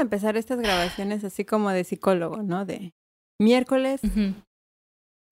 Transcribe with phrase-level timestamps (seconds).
[0.00, 2.64] a empezar estas grabaciones así como de psicólogo, ¿no?
[2.64, 2.94] De
[3.38, 4.00] miércoles,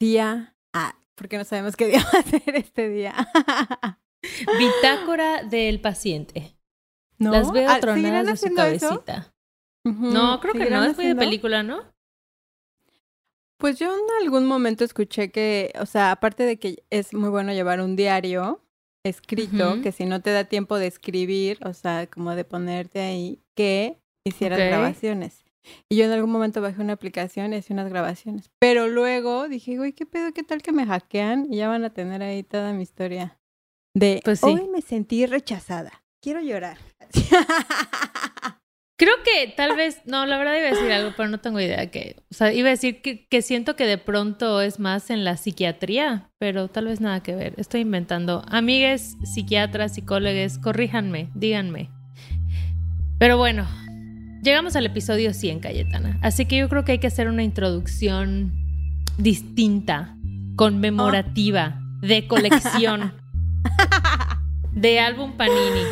[0.01, 3.15] día, ah, porque no sabemos qué día va a ser este día.
[4.59, 6.57] Bitácora del paciente.
[7.19, 7.33] ¿No?
[7.33, 9.35] Las veo ah, tronadas de su cabecita.
[9.85, 11.83] No, creo que no, es muy de película, ¿no?
[13.59, 17.53] Pues yo en algún momento escuché que, o sea, aparte de que es muy bueno
[17.53, 18.63] llevar un diario
[19.03, 23.41] escrito, que si no te da tiempo de escribir, o sea, como de ponerte ahí,
[23.57, 23.99] que
[24.29, 25.45] hicieras grabaciones.
[25.89, 28.51] Y yo en algún momento bajé una aplicación y hice unas grabaciones.
[28.59, 30.33] Pero luego dije, güey, ¿qué pedo?
[30.33, 31.53] ¿Qué tal que me hackean?
[31.53, 33.39] Y ya van a tener ahí toda mi historia.
[33.95, 36.05] De pues hoy me sentí rechazada.
[36.21, 36.79] Quiero llorar.
[38.99, 41.89] Creo que tal vez, no, la verdad iba a decir algo, pero no tengo idea
[41.89, 45.23] que, o sea, iba a decir que, que, siento que de pronto es más en
[45.23, 47.55] la psiquiatría, pero tal vez nada que ver.
[47.59, 48.45] Estoy inventando.
[48.49, 51.91] Amigues, psiquiatras, psicólogos, corríjanme, díganme.
[53.21, 53.69] Pero bueno,
[54.43, 56.19] llegamos al episodio 100, Cayetana.
[56.23, 58.53] Así que yo creo que hay que hacer una introducción
[59.19, 60.17] distinta,
[60.57, 63.13] conmemorativa, de colección,
[64.73, 65.83] de álbum Panini.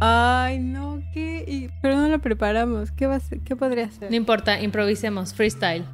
[0.00, 1.70] Ay, no, ¿qué?
[1.80, 2.90] pero no lo preparamos.
[2.90, 3.40] ¿Qué, va a ser?
[3.40, 4.10] ¿Qué podría ser?
[4.10, 5.84] No importa, improvisemos, freestyle.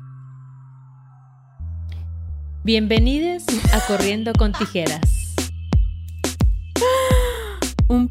[2.65, 5.20] Bienvenidos a Corriendo con Tijeras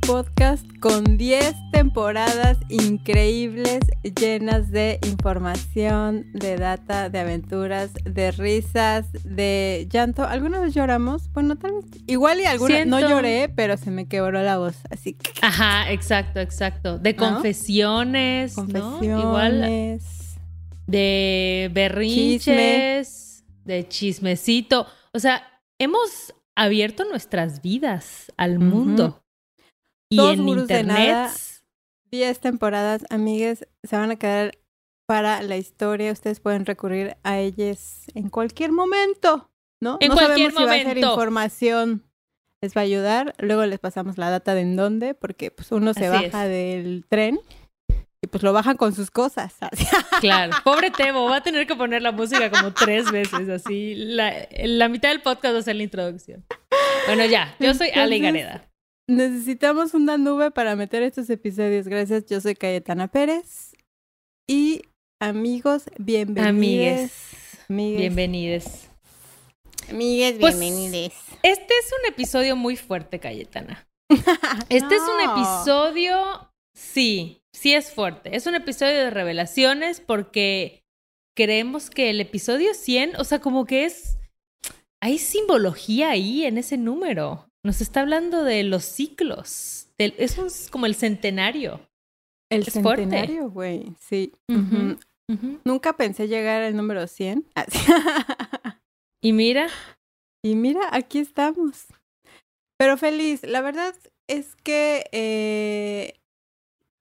[0.09, 3.79] podcast con 10 temporadas increíbles,
[4.19, 10.23] llenas de información, de data, de aventuras, de risas, de llanto.
[10.23, 11.31] ¿Alguna vez lloramos?
[11.31, 11.85] Bueno, tal vez.
[12.07, 15.31] Igual y alguna no lloré, pero se me quebró la voz, así que.
[15.43, 16.97] Ajá, exacto, exacto.
[16.97, 19.03] De confesiones, confesiones.
[19.03, 19.99] Igual.
[20.87, 24.87] De berrinches, de chismecito.
[25.13, 25.43] O sea,
[25.77, 29.21] hemos abierto nuestras vidas al mundo.
[30.09, 31.31] Y en internet.
[32.11, 34.57] 10 temporadas, amigues, se van a quedar
[35.05, 36.11] para la historia.
[36.11, 39.97] Ustedes pueden recurrir a ellas en cualquier momento, ¿no?
[39.99, 42.03] En no cualquier sabemos si va a ser información
[42.61, 43.35] les va a ayudar.
[43.37, 47.39] Luego les pasamos la data de en dónde, porque pues uno se baja del tren
[48.21, 49.55] y pues lo bajan con sus cosas.
[50.19, 53.95] Claro, pobre Tebo, va a tener que poner la música como tres veces, así.
[53.95, 54.33] La,
[54.63, 56.45] la mitad del podcast va a ser la introducción.
[57.07, 58.69] Bueno, ya, yo soy Ale Gareda.
[59.09, 61.87] Necesitamos una nube para meter estos episodios.
[61.87, 63.73] Gracias, yo soy Cayetana Pérez.
[64.47, 64.83] Y
[65.19, 67.11] amigos, bienvenidos.
[67.67, 67.97] Amigues.
[67.97, 68.65] Bienvenidos.
[69.89, 71.13] Amigues, pues, bienvenidos.
[71.41, 73.87] Este es un episodio muy fuerte, Cayetana.
[74.69, 78.35] Este es un episodio, sí, sí es fuerte.
[78.35, 80.83] Es un episodio de revelaciones porque
[81.35, 84.19] creemos que el episodio 100, o sea, como que es,
[85.01, 87.48] hay simbología ahí en ese número.
[87.63, 89.89] Nos está hablando de los ciclos.
[89.97, 91.81] eso es como el centenario.
[92.49, 94.33] El centenario, güey, sí.
[95.63, 97.45] Nunca pensé llegar al número 100.
[99.21, 99.67] y mira.
[100.43, 101.87] Y mira, aquí estamos.
[102.77, 103.93] Pero feliz, la verdad
[104.27, 106.19] es que eh,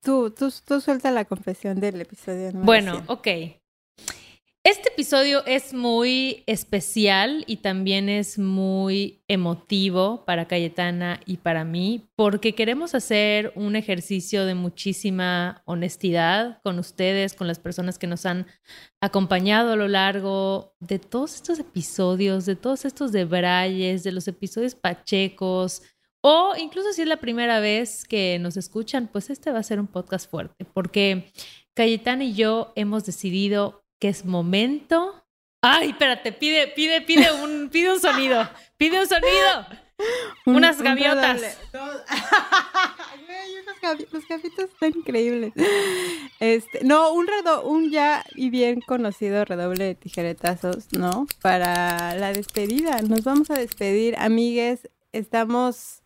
[0.03, 2.51] tú, tú, tú suelta la confesión del episodio.
[2.53, 3.29] Bueno, ok.
[4.71, 12.07] Este episodio es muy especial y también es muy emotivo para Cayetana y para mí
[12.17, 18.27] porque queremos hacer un ejercicio de muchísima honestidad con ustedes, con las personas que nos
[18.27, 18.47] han
[19.01, 24.75] acompañado a lo largo de todos estos episodios, de todos estos debrayes, de los episodios
[24.75, 25.81] pachecos,
[26.23, 29.81] o incluso si es la primera vez que nos escuchan, pues este va a ser
[29.81, 31.33] un podcast fuerte, porque
[31.73, 35.25] Cayetana y yo hemos decidido que es momento.
[35.63, 39.67] Ay, espérate, pide, pide, pide un, pide un sonido, pide un sonido.
[40.47, 41.59] Unas gaviotas.
[44.13, 45.53] los gaviotas están increíbles.
[46.41, 51.27] Este, no, un redo, un ya y bien conocido redoble de tijeretazos, ¿no?
[51.43, 53.03] Para la despedida.
[53.03, 54.89] Nos vamos a despedir, amigues.
[55.13, 56.03] Estamos,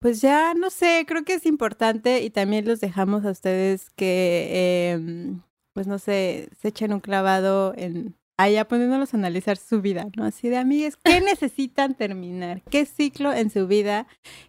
[0.00, 4.90] pues ya, no sé, creo que es importante y también los dejamos a ustedes que
[4.90, 5.42] em,
[5.74, 10.24] pues no sé, se echen un clavado en allá poniéndolos a analizar su vida, ¿no?
[10.24, 12.62] Así de amigas, ¿qué necesitan terminar?
[12.62, 14.06] ¿Qué ciclo en su vida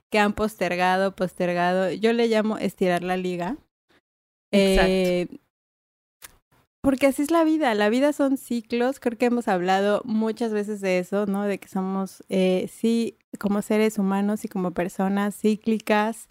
[0.10, 1.92] que han postergado, postergado?
[1.92, 3.58] Yo le llamo estirar la liga.
[4.52, 4.92] Exacto.
[4.92, 5.28] Eh,
[6.82, 10.82] porque así es la vida, la vida son ciclos, creo que hemos hablado muchas veces
[10.82, 11.46] de eso, ¿no?
[11.46, 16.28] De que somos, eh, sí, como seres humanos y como personas cíclicas,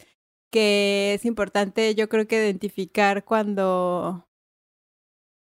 [0.52, 4.28] que es importante, yo creo que identificar cuando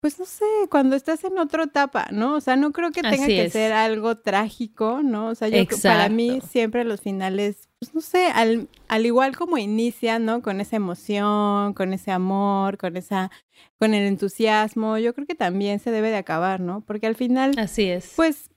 [0.04, 2.34] pues no sé, cuando estás en otra etapa, ¿no?
[2.34, 5.28] O sea, no creo que tenga que ser algo trágico, ¿no?
[5.28, 9.56] O sea, yo para mí siempre los finales pues no sé, al, al igual como
[9.56, 10.42] inicia, ¿no?
[10.42, 13.30] Con esa emoción, con ese amor, con esa,
[13.78, 16.82] con el entusiasmo, yo creo que también se debe de acabar, ¿no?
[16.82, 18.12] Porque al final, Así es.
[18.14, 18.50] pues,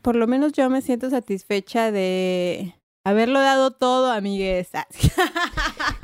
[0.00, 4.70] por lo menos yo me siento satisfecha de haberlo dado todo, amigues.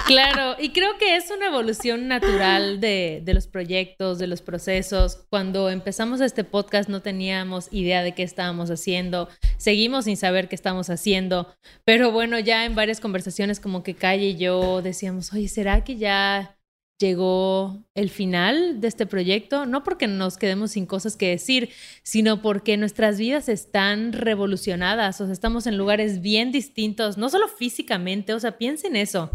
[0.07, 5.27] Claro, y creo que es una evolución natural de, de, los proyectos, de los procesos.
[5.29, 9.29] Cuando empezamos este podcast no teníamos idea de qué estábamos haciendo,
[9.59, 11.55] seguimos sin saber qué estamos haciendo,
[11.85, 15.97] pero bueno, ya en varias conversaciones como que Calle y yo decíamos, oye, ¿será que
[15.97, 16.58] ya
[16.99, 19.67] llegó el final de este proyecto?
[19.67, 21.71] No porque nos quedemos sin cosas que decir,
[22.03, 27.49] sino porque nuestras vidas están revolucionadas, o sea, estamos en lugares bien distintos, no solo
[27.49, 29.31] físicamente, o sea, piensen eso.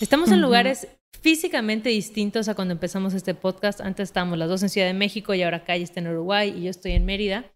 [0.00, 0.88] Estamos en lugares
[1.24, 3.80] físicamente distintos a cuando empezamos este podcast.
[3.80, 6.64] Antes estábamos las dos en Ciudad de México y ahora Calle está en Uruguay y
[6.64, 7.46] yo estoy en Mérida.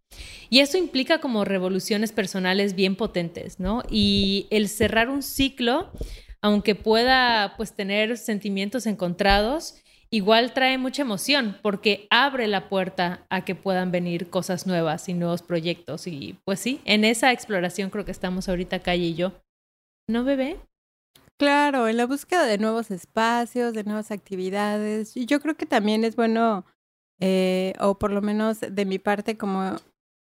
[0.49, 3.83] Y eso implica como revoluciones personales bien potentes, ¿no?
[3.91, 5.93] Y el cerrar un ciclo,
[6.43, 13.45] aunque pueda pues tener sentimientos encontrados, igual trae mucha emoción porque abre la puerta a
[13.45, 16.07] que puedan venir cosas nuevas y nuevos proyectos.
[16.07, 19.33] Y pues sí, en esa exploración creo que estamos ahorita Calle y yo.
[20.09, 20.59] ¿No, bebé?
[21.39, 25.17] Claro, en la búsqueda de nuevos espacios, de nuevas actividades.
[25.17, 26.65] Y yo creo que también es bueno,
[27.21, 29.77] eh, o por lo menos de mi parte, como,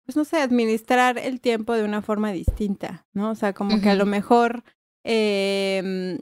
[0.07, 3.31] pues no sé, administrar el tiempo de una forma distinta, ¿no?
[3.31, 3.83] O sea, como uh -huh.
[3.83, 4.65] que a lo mejor
[5.05, 6.19] eh,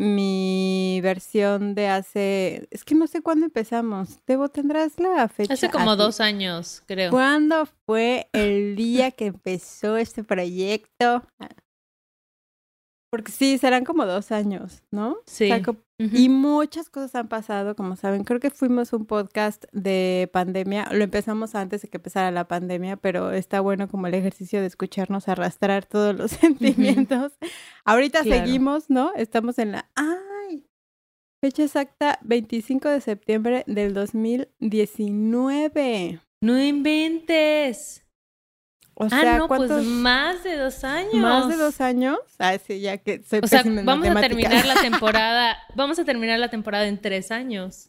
[0.00, 4.18] mi versión de hace, es que no sé cuándo empezamos.
[4.26, 5.52] Debo, tendrás la fecha.
[5.52, 5.98] Hace como así.
[5.98, 7.10] dos años, creo.
[7.10, 11.22] ¿Cuándo fue el día que empezó este proyecto?
[13.10, 15.18] Porque sí, serán como dos años, ¿no?
[15.26, 15.44] Sí.
[15.44, 15.62] O sea,
[16.00, 16.18] uh -huh.
[16.18, 18.24] Y muchas cosas han pasado, como saben.
[18.24, 20.88] Creo que fuimos un podcast de pandemia.
[20.90, 24.66] Lo empezamos antes de que empezara la pandemia, pero está bueno como el ejercicio de
[24.66, 27.32] escucharnos arrastrar todos los sentimientos.
[27.40, 27.50] Uh -huh.
[27.84, 28.44] Ahorita claro.
[28.44, 29.12] seguimos, ¿no?
[29.14, 29.90] Estamos en la...
[29.94, 30.66] ¡Ay!
[31.42, 36.20] Fecha exacta, 25 de septiembre del 2019.
[36.42, 38.04] No inventes.
[39.02, 41.14] O sea, ah, no, pues más de dos años.
[41.14, 42.18] ¿Más de dos años?
[42.38, 46.38] Ah, sí, ya que soy O sea, vamos a terminar la temporada, vamos a terminar
[46.38, 47.88] la temporada en tres años.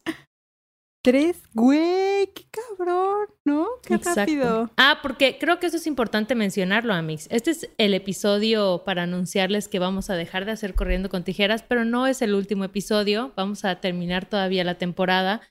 [1.03, 3.67] Tres, güey, qué cabrón, ¿no?
[3.81, 4.19] Qué Exacto.
[4.19, 4.71] rápido.
[4.77, 7.25] Ah, porque creo que eso es importante mencionarlo, Amix.
[7.31, 11.63] Este es el episodio para anunciarles que vamos a dejar de hacer corriendo con tijeras,
[11.63, 13.33] pero no es el último episodio.
[13.35, 15.41] Vamos a terminar todavía la temporada,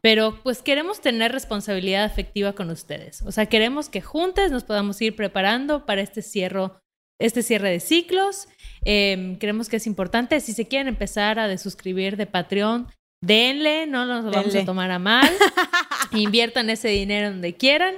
[0.00, 3.22] pero pues queremos tener responsabilidad afectiva con ustedes.
[3.22, 6.70] O sea, queremos que juntos nos podamos ir preparando para este cierre,
[7.18, 8.46] este cierre de ciclos.
[8.84, 10.38] Eh, creemos que es importante.
[10.38, 12.86] Si se quieren empezar a desuscribir de Patreon,
[13.22, 15.30] denle, no nos lo vamos a tomar a mal,
[16.12, 17.96] inviertan ese dinero donde quieran.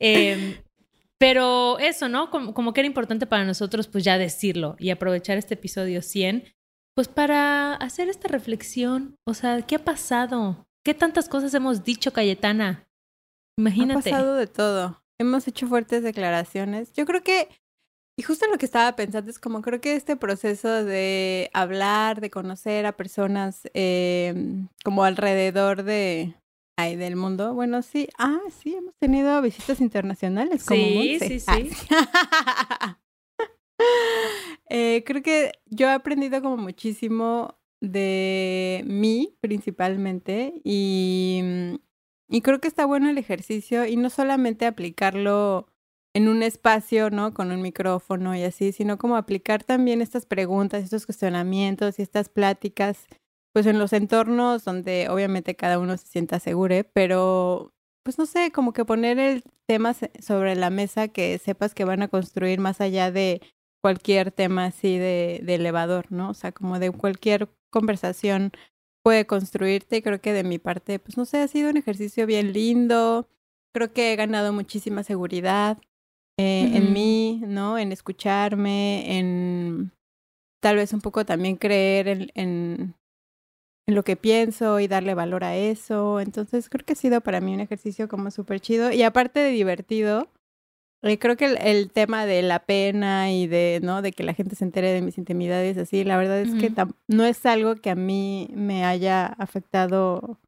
[0.00, 0.60] Eh,
[1.18, 2.30] pero eso, ¿no?
[2.30, 6.52] Como, como, que era importante para nosotros, pues ya decirlo y aprovechar este episodio 100,
[6.96, 9.16] pues para hacer esta reflexión.
[9.24, 10.66] O sea, ¿qué ha pasado?
[10.84, 12.88] ¿Qué tantas cosas hemos dicho, Cayetana?
[13.56, 14.10] Imagínate.
[14.10, 15.02] Ha pasado de todo.
[15.20, 16.92] Hemos hecho fuertes declaraciones.
[16.94, 17.48] Yo creo que
[18.16, 22.30] y justo lo que estaba pensando es como creo que este proceso de hablar, de
[22.30, 24.34] conocer a personas eh,
[24.84, 26.34] como alrededor de
[26.78, 31.28] ay, del mundo, bueno, sí, ah, sí, hemos tenido visitas internacionales como Sí, Monse.
[31.28, 31.86] sí, sí.
[31.90, 32.98] Ah,
[34.68, 41.42] eh, creo que yo he aprendido como muchísimo de mí principalmente y,
[42.28, 45.68] y creo que está bueno el ejercicio y no solamente aplicarlo
[46.14, 47.32] en un espacio, ¿no?
[47.32, 52.28] Con un micrófono y así, sino como aplicar también estas preguntas, estos cuestionamientos y estas
[52.28, 53.06] pláticas,
[53.52, 58.50] pues en los entornos donde obviamente cada uno se sienta seguro, pero pues no sé,
[58.50, 62.80] como que poner el tema sobre la mesa que sepas que van a construir más
[62.80, 63.40] allá de
[63.80, 66.30] cualquier tema así de, de elevador, ¿no?
[66.30, 68.52] O sea, como de cualquier conversación
[69.02, 72.26] puede construirte y creo que de mi parte, pues no sé, ha sido un ejercicio
[72.26, 73.28] bien lindo.
[73.74, 75.78] Creo que he ganado muchísima seguridad
[76.38, 76.76] eh, uh -huh.
[76.76, 77.78] en mí, ¿no?
[77.78, 79.92] En escucharme, en
[80.62, 82.94] tal vez un poco también creer en, en,
[83.86, 86.20] en, lo que pienso y darle valor a eso.
[86.20, 89.50] Entonces creo que ha sido para mí un ejercicio como súper chido y aparte de
[89.50, 90.28] divertido.
[91.04, 94.02] Eh, creo que el, el, tema de la pena y de, ¿no?
[94.02, 96.60] De que la gente se entere de mis intimidades, así, la verdad es uh -huh.
[96.60, 100.38] que no es algo que a mí me haya afectado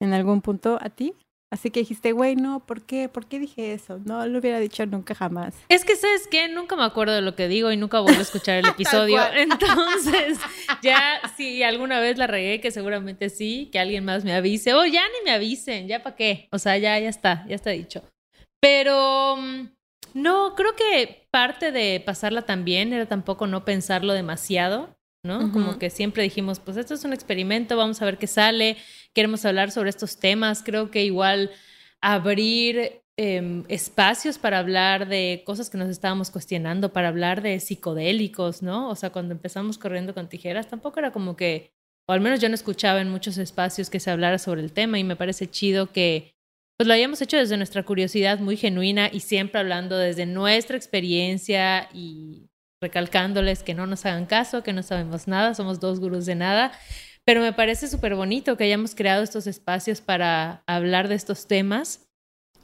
[0.00, 1.12] en algún punto a ti.
[1.50, 3.08] Así que dijiste, güey, no, ¿por qué?
[3.08, 3.98] ¿Por qué dije eso?
[4.04, 5.54] No lo hubiera dicho nunca jamás.
[5.70, 6.48] Es que, ¿sabes qué?
[6.48, 9.20] Nunca me acuerdo de lo que digo y nunca vuelvo a escuchar el episodio.
[9.34, 10.38] Entonces,
[10.82, 14.74] ya si alguna vez la regué, que seguramente sí, que alguien más me avise.
[14.74, 16.48] O oh, ya ni me avisen, ya para qué.
[16.52, 18.02] O sea, ya, ya está, ya está dicho.
[18.60, 19.68] Pero, mm,
[20.14, 25.52] No, creo que parte de pasarla también era tampoco no pensarlo demasiado, ¿no?
[25.52, 28.76] Como que siempre dijimos, pues esto es un experimento, vamos a ver qué sale,
[29.12, 31.50] queremos hablar sobre estos temas, creo que igual
[32.00, 38.62] abrir em, espacios para hablar de cosas que nos estábamos cuestionando, para hablar de psicodélicos,
[38.62, 38.88] ¿no?
[38.88, 41.72] O sea, cuando empezamos corriendo con tijeras, tampoco era como que,
[42.06, 44.98] o al menos yo no escuchaba en muchos espacios que se hablara sobre el tema
[44.98, 46.32] y me parece chido que
[46.78, 51.88] pues lo hayamos hecho desde nuestra curiosidad muy genuina y siempre hablando desde nuestra experiencia
[51.92, 52.48] y
[52.80, 56.72] recalcándoles que no nos hagan caso, que no sabemos nada, somos dos gurús de nada.
[57.24, 62.06] Pero me parece súper bonito que hayamos creado estos espacios para hablar de estos temas.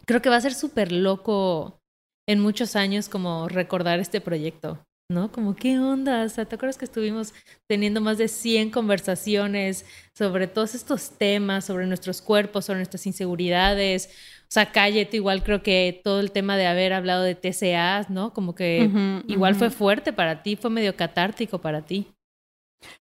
[0.06, 1.78] Creo que va a ser súper loco
[2.26, 4.82] en muchos años como recordar este proyecto.
[5.10, 5.30] ¿no?
[5.30, 6.24] Como, ¿qué onda?
[6.24, 7.34] O sea, ¿te acuerdas que estuvimos
[7.68, 9.84] teniendo más de 100 conversaciones
[10.16, 14.08] sobre todos estos temas, sobre nuestros cuerpos, sobre nuestras inseguridades?
[14.44, 18.32] O sea, cállate, igual creo que todo el tema de haber hablado de TCAs, ¿no?
[18.32, 18.90] Como que
[19.26, 22.14] igual fue fuerte para ti, fue medio catártico para ti.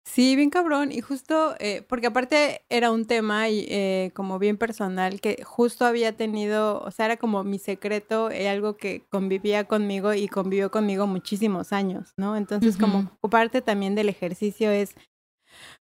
[0.04, 0.90] Sí, bien cabrón.
[0.90, 5.84] Y justo, eh, porque aparte era un tema y, eh, como bien personal que justo
[5.84, 10.70] había tenido, o sea, era como mi secreto, eh, algo que convivía conmigo y convivió
[10.70, 12.36] conmigo muchísimos años, ¿no?
[12.36, 14.94] Entonces, como parte también del ejercicio es,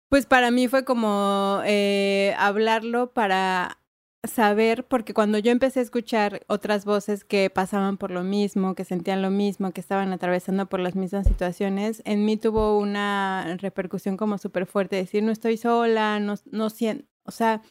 [0.09, 1.61] pues para mí fue como
[2.37, 3.77] hablarlo para
[4.27, 8.85] saber, porque cuando yo empecé a escuchar otras voces que pasaban por lo mismo, que
[8.85, 14.17] sentían lo mismo, que estaban atravesando por las mismas situaciones, en mí tuvo una repercusión
[14.17, 17.61] como súper fuerte, decir, no estoy sola, no, no siento, o sea,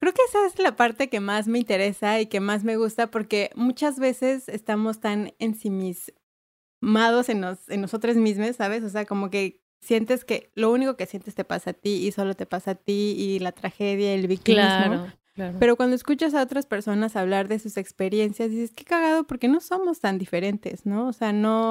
[0.00, 3.10] creo que esa es la parte que más me interesa y que más me gusta,
[3.10, 8.82] porque muchas veces estamos tan ensimismados en, nos, en nosotros mismos, ¿sabes?
[8.82, 12.12] O sea, como que sientes que lo único que sientes te pasa a ti y
[12.12, 14.68] solo te pasa a ti y la tragedia, el victimismo.
[14.68, 15.19] Claro.
[15.58, 19.60] Pero cuando escuchas a otras personas hablar de sus experiencias, dices, qué cagado, porque no
[19.60, 21.08] somos tan diferentes, ¿no?
[21.08, 21.70] O sea, no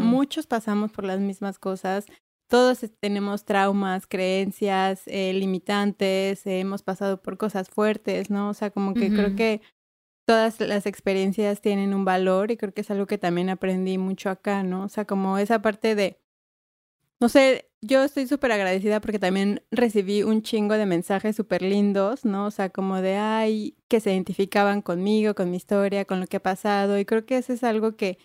[0.00, 2.06] muchos pasamos por las mismas cosas,
[2.48, 8.48] todos tenemos traumas, creencias, eh, limitantes, hemos pasado por cosas fuertes, ¿no?
[8.48, 9.60] O sea, como que creo que
[10.26, 14.30] todas las experiencias tienen un valor y creo que es algo que también aprendí mucho
[14.30, 14.84] acá, ¿no?
[14.84, 16.18] O sea, como esa parte de
[17.20, 22.24] no sé, yo estoy súper agradecida porque también recibí un chingo de mensajes súper lindos,
[22.24, 22.46] ¿no?
[22.46, 26.38] O sea, como de, ay, que se identificaban conmigo, con mi historia, con lo que
[26.38, 26.98] ha pasado.
[26.98, 28.18] Y creo que eso es algo que,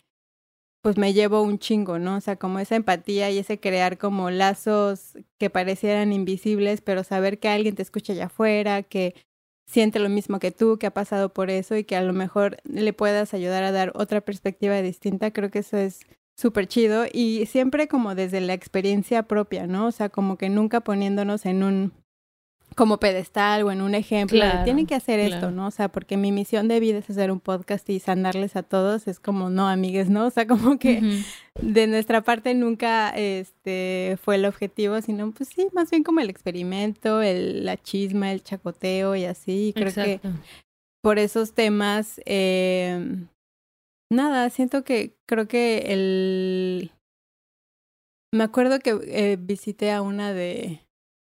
[0.81, 2.17] pues, me llevo un chingo, ¿no?
[2.17, 7.39] O sea, como esa empatía y ese crear como lazos que parecieran invisibles, pero saber
[7.39, 9.15] que alguien te escucha allá afuera, que
[9.67, 12.57] siente lo mismo que tú, que ha pasado por eso y que a lo mejor
[12.65, 16.01] le puedas ayudar a dar otra perspectiva distinta, creo que eso es
[16.35, 19.87] súper chido y siempre como desde la experiencia propia, ¿no?
[19.87, 21.93] O sea, como que nunca poniéndonos en un
[22.75, 25.67] como pedestal o en un ejemplo, tienen que hacer esto, ¿no?
[25.67, 29.07] O sea, porque mi misión de vida es hacer un podcast y sanarles a todos,
[29.07, 30.25] es como, no, amigues, ¿no?
[30.25, 31.21] O sea, como que
[31.61, 36.29] de nuestra parte nunca este, fue el objetivo, sino pues sí, más bien como el
[36.29, 39.67] experimento, el, la chisma, el chacoteo y así.
[39.67, 40.19] Y creo que
[41.01, 43.25] por esos temas, eh,
[44.13, 46.91] Nada, siento que creo que el...
[48.31, 50.81] Me acuerdo que eh, visité a una de...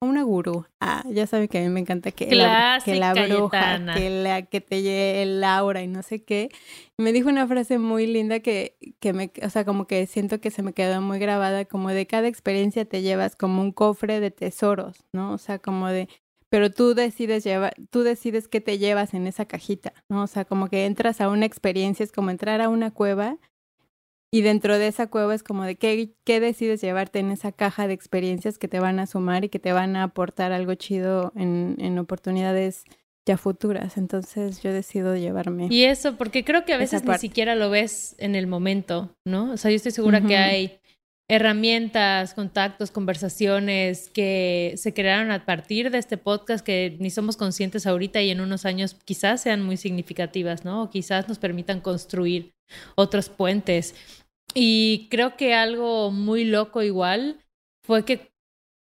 [0.03, 0.67] A una gurú.
[0.81, 4.43] Ah, ya saben que a mí me encanta que, la, que la bruja, que, la,
[4.43, 6.51] que te lleve el aura y no sé qué.
[6.99, 10.41] Y me dijo una frase muy linda que, que me, o sea, como que siento
[10.41, 14.19] que se me quedó muy grabada, como de cada experiencia te llevas como un cofre
[14.19, 15.33] de tesoros, ¿no?
[15.33, 16.09] O sea, como de
[16.55, 20.23] pero tú decides llevar, tú decides qué te llevas en esa cajita, ¿no?
[20.23, 23.39] O sea, como que entras a una experiencia, es como entrar a una cueva
[24.33, 27.89] y dentro de esa cueva es como de qué, qué decides llevarte en esa caja
[27.89, 31.33] de experiencias que te van a sumar y que te van a aportar algo chido
[31.35, 32.85] en, en oportunidades
[33.27, 33.97] ya futuras.
[33.97, 35.67] Entonces yo decido llevarme.
[35.71, 39.55] Y eso, porque creo que a veces ni siquiera lo ves en el momento, ¿no?
[39.55, 40.79] O sea, yo estoy segura que hay
[41.29, 47.87] herramientas, contactos, conversaciones que se crearon a partir de este podcast que ni somos conscientes
[47.87, 50.83] ahorita y en unos años quizás sean muy significativas, ¿no?
[50.83, 52.53] O quizás nos permitan construir
[52.95, 53.95] otros puentes.
[54.55, 57.41] Y creo que algo muy loco igual
[57.83, 58.33] fue que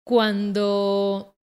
[0.03, 1.35] cuando,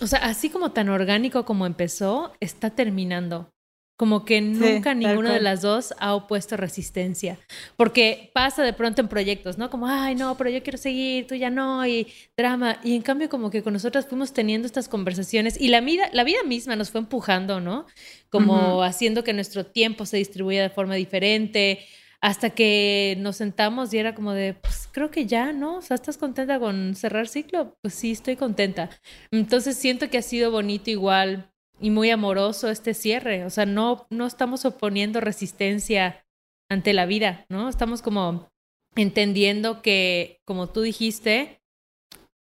[0.00, 3.53] o sea, así como tan orgánico como empezó, está terminando.
[3.96, 7.38] Como que nunca ninguna de las dos ha opuesto resistencia.
[7.76, 9.70] Porque pasa de pronto en proyectos, ¿no?
[9.70, 12.80] Como, ay, no, pero yo quiero seguir, tú ya no, y drama.
[12.82, 16.24] Y en cambio, como que con nosotras fuimos teniendo estas conversaciones y la vida, la
[16.24, 17.86] vida misma nos fue empujando, ¿no?
[18.30, 21.86] Como haciendo que nuestro tiempo se distribuya de forma diferente,
[22.20, 25.76] hasta que nos sentamos y era como de, pues creo que ya, ¿no?
[25.76, 27.76] O sea, ¿estás contenta con cerrar ciclo?
[27.82, 28.88] Pues sí, estoy contenta.
[29.30, 33.44] Entonces siento que ha sido bonito igual y muy amoroso este cierre.
[33.44, 36.24] O sea, no, no estamos oponiendo resistencia
[36.70, 37.68] ante la vida, ¿no?
[37.68, 38.48] Estamos como
[38.96, 41.60] entendiendo que, como tú dijiste,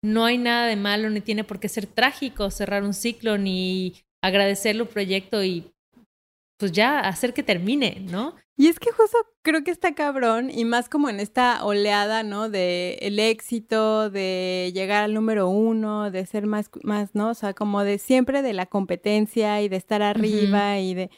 [0.01, 3.95] no hay nada de malo, ni tiene por qué ser trágico cerrar un ciclo, ni
[4.23, 5.71] agradecerle un proyecto y
[6.57, 8.35] pues ya hacer que termine, ¿no?
[8.59, 12.49] Y es que justo creo que está cabrón y más como en esta oleada, ¿no?
[12.49, 17.29] De el éxito, de llegar al número uno, de ser más, más, ¿no?
[17.29, 21.09] O sea, como de siempre de la competencia y de estar arriba y de...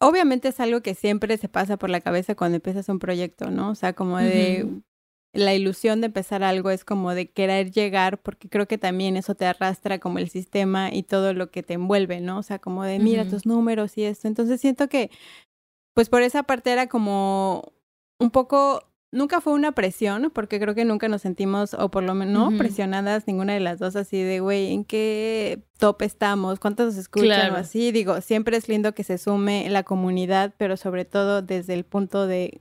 [0.00, 3.70] Obviamente es algo que siempre se pasa por la cabeza cuando empiezas un proyecto, ¿no?
[3.70, 4.82] O sea, como de
[5.32, 9.34] la ilusión de empezar algo es como de querer llegar, porque creo que también eso
[9.34, 12.38] te arrastra como el sistema y todo lo que te envuelve, ¿no?
[12.38, 14.28] O sea, como de mira tus números y esto.
[14.28, 15.10] Entonces siento que,
[15.98, 17.72] pues por esa parte era como
[18.20, 22.14] un poco, nunca fue una presión, porque creo que nunca nos sentimos, o por lo
[22.14, 26.60] menos, no presionadas ninguna de las dos, así de, güey, ¿en qué top estamos?
[26.60, 27.52] ¿Cuántos nos escuchan?
[27.52, 31.74] O así, digo, siempre es lindo que se sume la comunidad, pero sobre todo desde
[31.74, 32.60] el punto de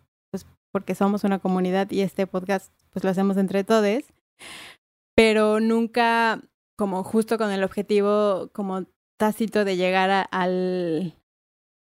[0.71, 4.01] porque somos una comunidad y este podcast pues lo hacemos entre todos,
[5.15, 6.41] pero nunca
[6.75, 8.85] como justo con el objetivo como
[9.19, 11.13] tácito de llegar al,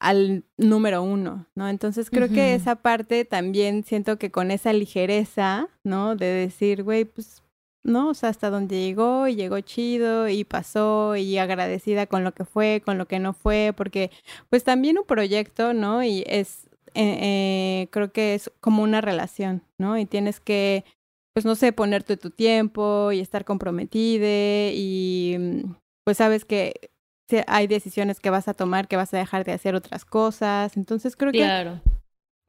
[0.03, 1.69] al número uno, ¿no?
[1.69, 6.17] Entonces creo que esa parte también siento que con esa ligereza, ¿no?
[6.17, 7.41] De decir, güey, pues,
[7.83, 8.09] ¿no?
[8.09, 12.43] O sea, hasta donde llegó y llegó chido y pasó y agradecida con lo que
[12.43, 14.11] fue, con lo que no fue, porque
[14.49, 16.03] pues también un proyecto, ¿no?
[16.03, 19.97] Y es eh, eh, creo que es como una relación, ¿no?
[19.97, 20.83] Y tienes que,
[21.33, 26.91] pues no sé, ponerte tu tiempo y estar comprometida y mm, pues sabes que
[27.47, 30.77] hay decisiones que vas a tomar, que vas a dejar de hacer otras cosas.
[30.77, 31.79] Entonces creo claro.
[31.83, 31.93] que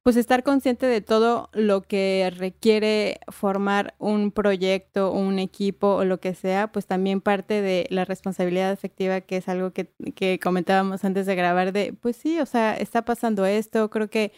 [0.04, 6.20] pues estar consciente de todo lo que requiere formar un proyecto, un equipo o lo
[6.20, 11.06] que sea, pues también parte de la responsabilidad efectiva, que es algo que, que comentábamos
[11.06, 14.32] antes de grabar, de, pues sí, o sea, está pasando esto, creo que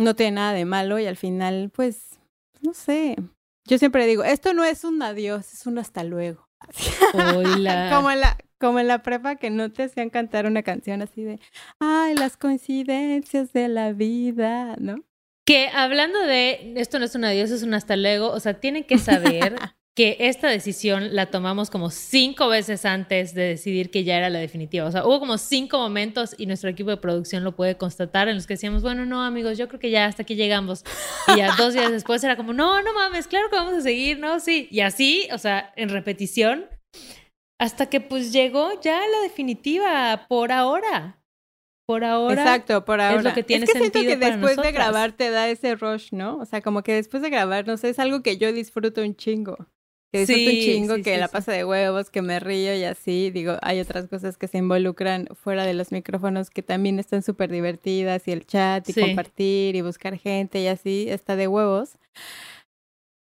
[0.00, 2.18] no tiene nada de malo y al final, pues,
[2.62, 3.16] no sé.
[3.68, 6.48] Yo siempre digo, esto no es un adiós, es un hasta luego.
[7.36, 7.90] Hola.
[7.92, 11.40] como la como en la prepa que no te hacían cantar una canción así de,
[11.80, 15.02] ay, las coincidencias de la vida, ¿no?
[15.44, 18.84] Que hablando de, esto no es un adiós, es un hasta luego, o sea, tienen
[18.84, 19.56] que saber
[19.96, 24.38] que esta decisión la tomamos como cinco veces antes de decidir que ya era la
[24.38, 24.86] definitiva.
[24.86, 28.36] O sea, hubo como cinco momentos y nuestro equipo de producción lo puede constatar en
[28.36, 30.84] los que decíamos, bueno, no, amigos, yo creo que ya hasta aquí llegamos.
[31.34, 34.20] Y ya dos días después era como, no, no mames, claro que vamos a seguir,
[34.20, 34.38] ¿no?
[34.38, 34.68] Sí.
[34.70, 36.66] Y así, o sea, en repetición,
[37.62, 41.22] hasta que pues llegó ya la definitiva por ahora.
[41.86, 42.42] Por ahora.
[42.42, 43.18] Exacto, por ahora.
[43.18, 46.08] Es lo que tiene es que siento que después de grabar te da ese rush,
[46.10, 46.38] ¿no?
[46.38, 49.14] O sea, como que después de grabar, no sé, es algo que yo disfruto un
[49.14, 49.68] chingo.
[50.10, 53.30] Que disfruto un chingo, que la pasa de huevos, que me río y así.
[53.30, 57.52] Digo, hay otras cosas que se involucran fuera de los micrófonos que también están súper
[57.52, 61.96] divertidas y el chat y compartir y buscar gente y así, está de huevos.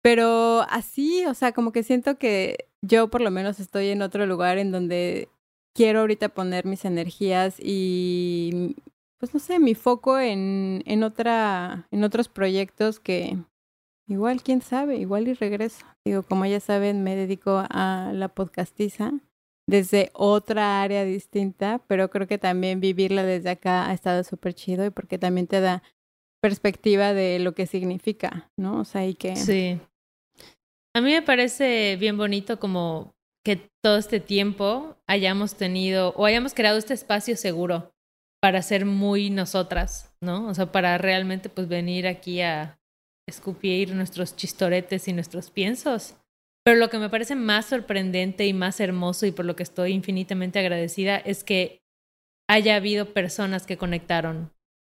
[0.00, 4.26] Pero así, o sea, como que siento que yo por lo menos estoy en otro
[4.26, 5.28] lugar en donde
[5.74, 8.76] quiero ahorita poner mis energías y,
[9.18, 13.38] pues no sé, mi foco en, en, otra, en otros proyectos que
[14.06, 15.84] igual, quién sabe, igual y regreso.
[16.04, 19.12] Digo, como ya saben, me dedico a la podcastiza
[19.66, 24.84] desde otra área distinta, pero creo que también vivirla desde acá ha estado súper chido
[24.84, 25.82] y porque también te da
[26.42, 28.80] perspectiva de lo que significa, ¿no?
[28.80, 29.36] O sea, y que...
[29.36, 29.80] Sí.
[30.96, 36.54] A mí me parece bien bonito como que todo este tiempo hayamos tenido o hayamos
[36.54, 37.92] creado este espacio seguro
[38.40, 40.46] para ser muy nosotras, ¿no?
[40.46, 42.78] O sea, para realmente pues venir aquí a
[43.28, 46.14] escupir nuestros chistoretes y nuestros piensos.
[46.64, 49.92] Pero lo que me parece más sorprendente y más hermoso y por lo que estoy
[49.92, 51.82] infinitamente agradecida es que
[52.48, 54.53] haya habido personas que conectaron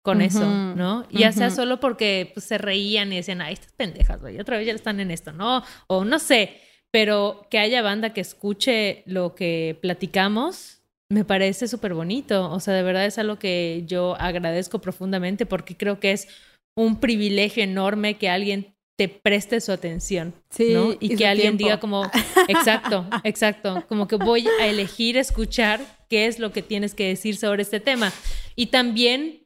[0.06, 1.04] con eso, ¿no?
[1.10, 4.64] Ya sea solo porque pues, se reían y decían, ay, estas pendejas, güey, otra vez
[4.64, 5.64] ya están en esto, ¿no?
[5.88, 6.60] O no sé,
[6.92, 12.52] pero que haya banda que escuche lo que platicamos, me parece súper bonito.
[12.52, 16.28] O sea, de verdad es algo que yo agradezco profundamente porque creo que es
[16.76, 20.94] un privilegio enorme que alguien te preste su atención, sí, ¿no?
[21.00, 22.08] Y, que alguien diga como,
[22.48, 27.36] exacto, exacto, como que voy a elegir escuchar qué es lo que tienes que decir
[27.36, 28.12] sobre este tema.
[28.54, 29.45] Y también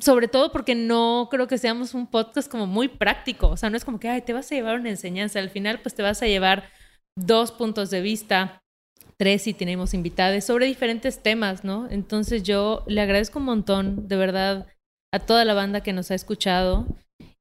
[0.00, 3.76] sobre todo porque no creo que seamos un podcast como muy práctico, o sea, no
[3.76, 6.22] es como que, ay, te vas a llevar una enseñanza, al final pues te vas
[6.22, 6.70] a llevar
[7.16, 8.62] dos puntos de vista,
[9.16, 11.88] tres si tenemos invitados, sobre diferentes temas, ¿no?
[11.90, 14.66] Entonces yo le agradezco un montón, de verdad,
[15.12, 16.86] a toda la banda que nos ha escuchado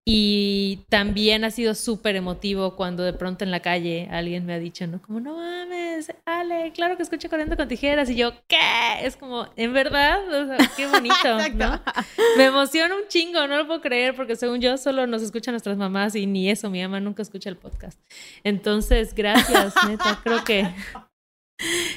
[0.08, 4.60] Y también ha sido súper emotivo cuando de pronto en la calle alguien me ha
[4.60, 5.02] dicho, ¿no?
[5.02, 8.08] Como, no mames, Ale, claro que escucho corriendo con tijeras.
[8.12, 8.58] Y yo, ¿qué?
[9.02, 11.82] Es como, en verdad, o sea, qué bonito, ¿no?
[12.38, 15.76] Me emociona un chingo, no lo puedo creer, porque según yo solo nos escuchan nuestras
[15.76, 18.00] mamás y ni eso, mi mamá nunca escucha el podcast.
[18.44, 20.72] Entonces, gracias, neta, creo que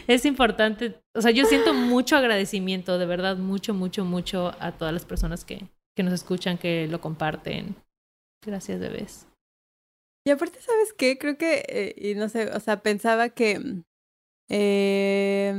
[0.07, 0.99] es importante.
[1.15, 5.45] O sea, yo siento mucho agradecimiento, de verdad, mucho, mucho, mucho a todas las personas
[5.45, 7.77] que, que nos escuchan, que lo comparten
[8.45, 9.29] Gracias, bebés.
[10.27, 11.19] Y aparte, ¿sabes qué?
[11.19, 13.83] Creo que, eh, y no sé, o sea, pensaba que,
[14.51, 15.55] eh,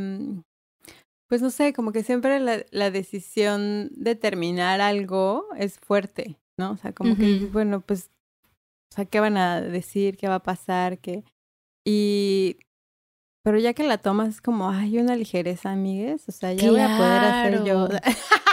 [1.27, 6.71] pues no sé, como que siempre la, la, decisión de terminar algo es fuerte, ¿no?
[6.71, 8.09] O sea, como que, bueno, pues,
[8.91, 10.17] o sea, ¿qué van a decir?
[10.17, 10.99] ¿Qué va a pasar?
[10.99, 11.23] ¿Qué?
[11.85, 12.57] Y,
[13.43, 16.81] pero ya que la tomas es como, hay una ligereza, amigues, o sea, ya voy
[16.81, 17.87] a poder hacer yo.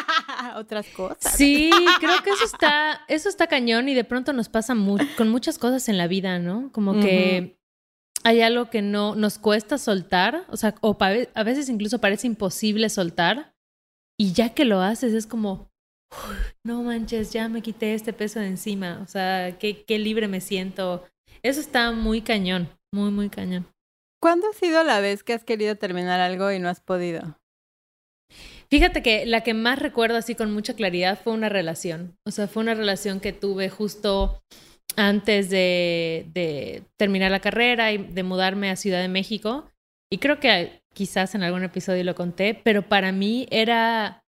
[0.57, 1.35] otras cosas.
[1.37, 4.75] Sí, creo que eso está, eso está cañón y de pronto nos pasa
[5.16, 6.71] con muchas cosas en la vida, ¿no?
[6.73, 7.59] Como que
[8.25, 12.88] hay algo que no nos cuesta soltar, o sea, o a veces incluso parece imposible
[12.88, 13.55] soltar
[14.19, 15.71] y ya que lo haces es como,
[16.64, 20.40] no manches, ya me quité este peso de encima, o sea, qué, qué libre me
[20.40, 21.07] siento.
[21.42, 23.66] Eso está muy cañón, muy, muy cañón.
[24.21, 27.38] ¿Cuándo ha sido la vez que has querido terminar algo y no has podido?
[28.68, 32.16] Fíjate que la que más recuerdo así con mucha claridad fue una relación.
[32.26, 34.42] O sea, fue una relación que tuve justo
[34.96, 39.70] antes de, de terminar la carrera y de mudarme a Ciudad de México.
[40.11, 44.24] Y creo que quizás en algún episodio lo conté, pero para mí era,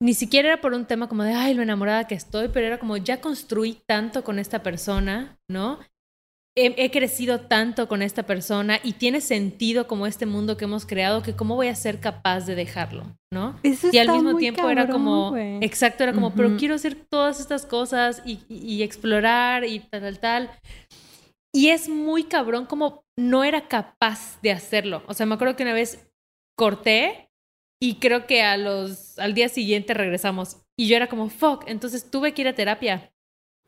[0.00, 2.78] ni siquiera era por un tema como de, ay, lo enamorada que estoy, pero era
[2.78, 5.80] como, ya construí tanto con esta persona, ¿no?
[6.66, 11.22] He, crecido tanto con esta persona y tiene sentido como este mundo que hemos creado
[11.22, 13.58] que cómo voy a ser capaz de dejarlo, ¿no?
[13.62, 18.22] y al mismo tiempo era como, exacto, era como, pero quiero hacer todas estas cosas
[18.24, 20.50] y, y, explorar y tal, tal, tal.
[21.54, 25.02] Y es muy cabrón como no era capaz de hacerlo.
[25.06, 26.06] O sea, me acuerdo que una vez
[26.56, 27.30] corté
[27.80, 30.58] y creo que a los, al día siguiente regresamos.
[30.76, 33.12] Y yo era como, fuck, entonces tuve que ir a terapia.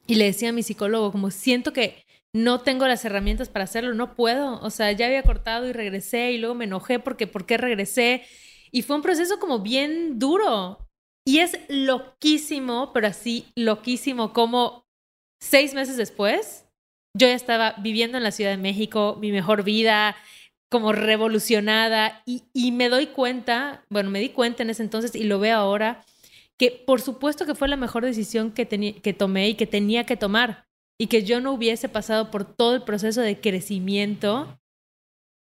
[0.07, 3.95] Y le decía a mi psicólogo, como siento que no tengo las herramientas para hacerlo,
[3.95, 4.61] no puedo.
[4.61, 8.23] O sea, ya había cortado y regresé y luego me enojé porque ¿por qué regresé?
[8.71, 10.87] Y fue un proceso como bien duro.
[11.27, 14.87] Y es loquísimo, pero así loquísimo, como
[15.41, 16.67] seis meses después,
[17.17, 20.17] yo ya estaba viviendo en la Ciudad de México, mi mejor vida,
[20.71, 25.41] como revolucionada, y, me doy cuenta, bueno, me di cuenta en ese entonces y lo
[25.41, 26.05] veo ahora,
[26.59, 28.67] que por supuesto que fue la mejor decisión que,
[29.03, 30.70] que tomé y que tenía que tomar
[31.01, 34.61] y que yo no hubiese pasado por todo el proceso de crecimiento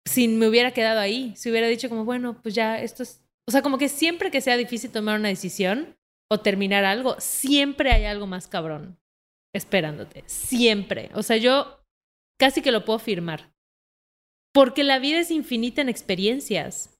[0.03, 3.51] si me hubiera quedado ahí, si hubiera dicho como, bueno, pues ya esto es, o
[3.51, 5.95] sea, como que siempre que sea difícil tomar una decisión
[6.31, 8.97] o terminar algo, siempre hay algo más cabrón
[9.53, 11.11] esperándote, siempre.
[11.13, 11.85] O sea, yo
[12.39, 13.53] casi que lo puedo firmar.
[14.55, 16.97] Porque la vida es infinita en experiencias.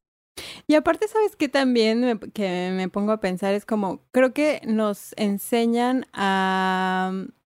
[0.68, 3.56] Y aparte, ¿sabes qué también que me pongo a pensar?
[3.56, 7.12] Es como, creo que nos enseñan a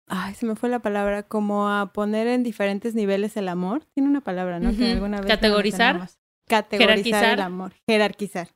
[0.07, 3.85] Ay, se me fue la palabra, como a poner en diferentes niveles el amor.
[3.95, 4.77] Tiene una palabra, ¿no?
[4.77, 6.09] Que alguna vez Categorizar.
[6.47, 7.73] Categorizar el amor.
[7.89, 8.49] Jerarquizar.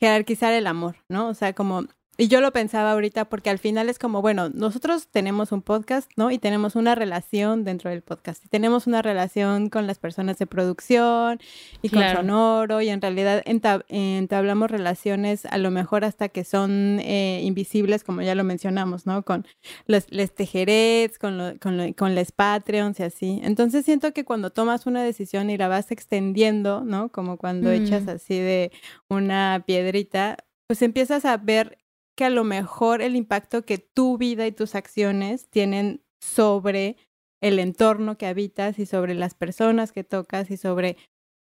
[0.00, 1.28] Jerarquizar el amor, ¿no?
[1.28, 1.84] O sea, como
[2.20, 6.10] y yo lo pensaba ahorita porque al final es como, bueno, nosotros tenemos un podcast,
[6.16, 6.30] ¿no?
[6.30, 8.44] Y tenemos una relación dentro del podcast.
[8.44, 11.40] Y tenemos una relación con las personas de producción
[11.80, 12.82] y con Sonoro.
[12.82, 18.34] Y en realidad entablamos relaciones a lo mejor hasta que son eh, invisibles, como ya
[18.34, 19.22] lo mencionamos, ¿no?
[19.22, 19.46] Con
[19.86, 23.40] los, les tejerets, con, con, con les Patreons y así.
[23.42, 27.08] Entonces siento que cuando tomas una decisión y la vas extendiendo, ¿no?
[27.10, 28.10] Como cuando echas mm.
[28.10, 28.72] así de
[29.08, 31.79] una piedrita, pues empiezas a ver
[32.20, 36.98] que a lo mejor el impacto que tu vida y tus acciones tienen sobre
[37.42, 40.98] el entorno que habitas y sobre las personas que tocas y sobre...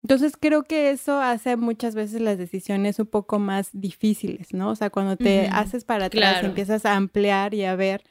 [0.03, 4.71] Entonces creo que eso hace muchas veces las decisiones un poco más difíciles, ¿no?
[4.71, 8.03] O sea, cuando te haces para atrás, empiezas a ampliar y a ver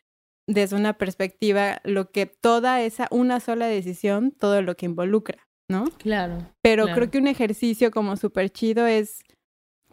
[0.48, 5.84] desde una perspectiva lo que toda esa, una sola decisión, todo lo que involucra, ¿no?
[5.98, 6.38] Claro.
[6.62, 9.20] Pero creo que un ejercicio como súper chido es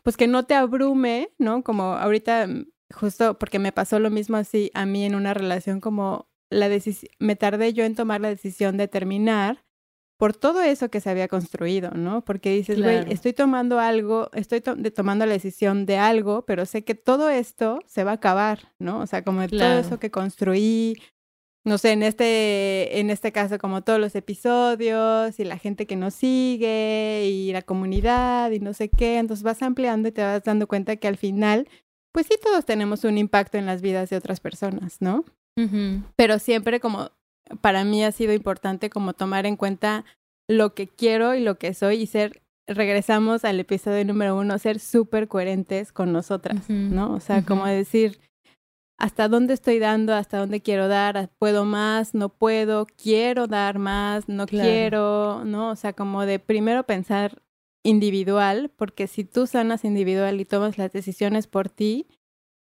[0.04, 1.63] pues que no te abrume, ¿no?
[1.63, 5.80] Como ahorita, mm, justo porque me pasó lo mismo así a mí en una relación
[5.80, 6.70] como la
[7.20, 9.63] me tardé yo en tomar la decisión de terminar
[10.18, 12.24] por todo eso que se había construido, ¿no?
[12.24, 16.96] Porque dices, güey, estoy tomando algo, estoy tomando la decisión de algo, pero sé que
[16.96, 19.00] todo esto se va a acabar, ¿no?
[19.00, 20.96] O sea, como todo eso que construí,
[21.65, 25.95] no sé, en este, en este caso, como todos los episodios y la gente que
[25.95, 30.43] nos sigue y la comunidad y no sé qué, entonces vas ampliando y te vas
[30.43, 31.67] dando cuenta que al final,
[32.12, 35.23] pues sí, todos tenemos un impacto en las vidas de otras personas, ¿no?
[36.15, 37.12] pero siempre como
[37.62, 40.04] para mí ha sido importante como tomar en cuenta
[40.47, 44.80] lo que quiero y lo que soy y ser, regresamos al episodio número uno, ser
[44.80, 47.13] súper coherentes con nosotras, ¿no?
[47.13, 48.19] O sea, como decir,
[49.04, 54.30] hasta dónde estoy dando, hasta dónde quiero dar, puedo más, no puedo, quiero dar más,
[54.30, 55.72] no quiero, ¿no?
[55.72, 57.42] O sea, como de primero pensar
[57.84, 62.08] individual, porque si tú sanas individual y tomas las decisiones por ti,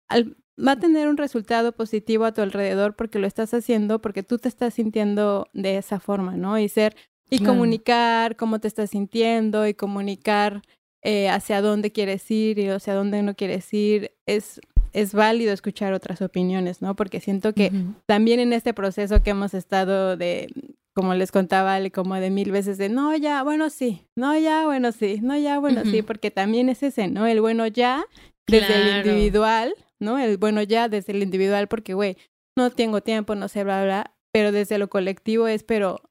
[0.09, 4.37] va a tener un resultado positivo a tu alrededor porque lo estás haciendo, porque tú
[4.37, 6.57] te estás sintiendo de esa forma, ¿no?
[6.57, 6.95] Y ser,
[7.29, 10.61] y comunicar cómo te estás sintiendo y comunicar
[11.01, 14.59] eh, hacia dónde quieres ir y hacia dónde no quieres ir, es,
[14.93, 16.95] es válido escuchar otras opiniones, ¿no?
[16.95, 17.71] Porque siento que
[18.05, 20.47] también en este proceso que hemos estado de,
[20.93, 24.91] como les contaba, como de mil veces de, no, ya, bueno, sí, no, ya, bueno,
[24.91, 27.27] sí, no, ya, bueno, sí, porque también es ese, ¿no?
[27.27, 28.05] El bueno ya,
[28.47, 30.19] desde el individual, ¿no?
[30.19, 32.17] El bueno ya desde el individual, porque, güey,
[32.57, 36.01] no tengo tiempo, no sé, bla, bla, pero desde lo colectivo es, pero,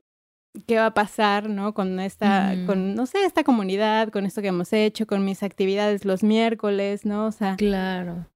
[0.66, 1.74] ¿qué va a pasar, no?
[1.74, 6.04] Con esta, con, no sé, esta comunidad, con esto que hemos hecho, con mis actividades
[6.04, 7.26] los miércoles, ¿no?
[7.26, 7.56] O sea.
[7.56, 8.26] Claro.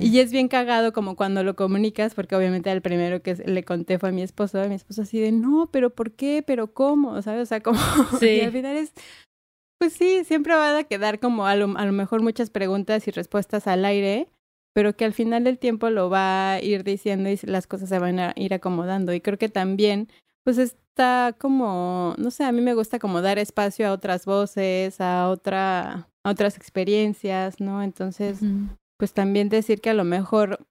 [0.00, 3.98] Y es bien cagado como cuando lo comunicas, porque obviamente el primero que le conté
[3.98, 6.42] fue a mi esposo, a mi esposo así de, no, pero ¿por qué?
[6.46, 7.20] ¿Pero cómo?
[7.22, 7.42] ¿Sabes?
[7.42, 7.78] O sea, como...
[8.20, 8.26] Sí.
[8.26, 8.92] y al final es,
[9.78, 13.10] pues sí, siempre va a quedar como a lo, a lo mejor muchas preguntas y
[13.10, 14.28] respuestas al aire,
[14.74, 17.98] pero que al final del tiempo lo va a ir diciendo y las cosas se
[17.98, 19.12] van a ir acomodando.
[19.12, 20.08] Y creo que también,
[20.44, 25.00] pues está como, no sé, a mí me gusta como dar espacio a otras voces,
[25.00, 27.82] a, otra, a otras experiencias, ¿no?
[27.82, 28.40] Entonces,
[29.02, 30.64] pues también decir que a lo mejor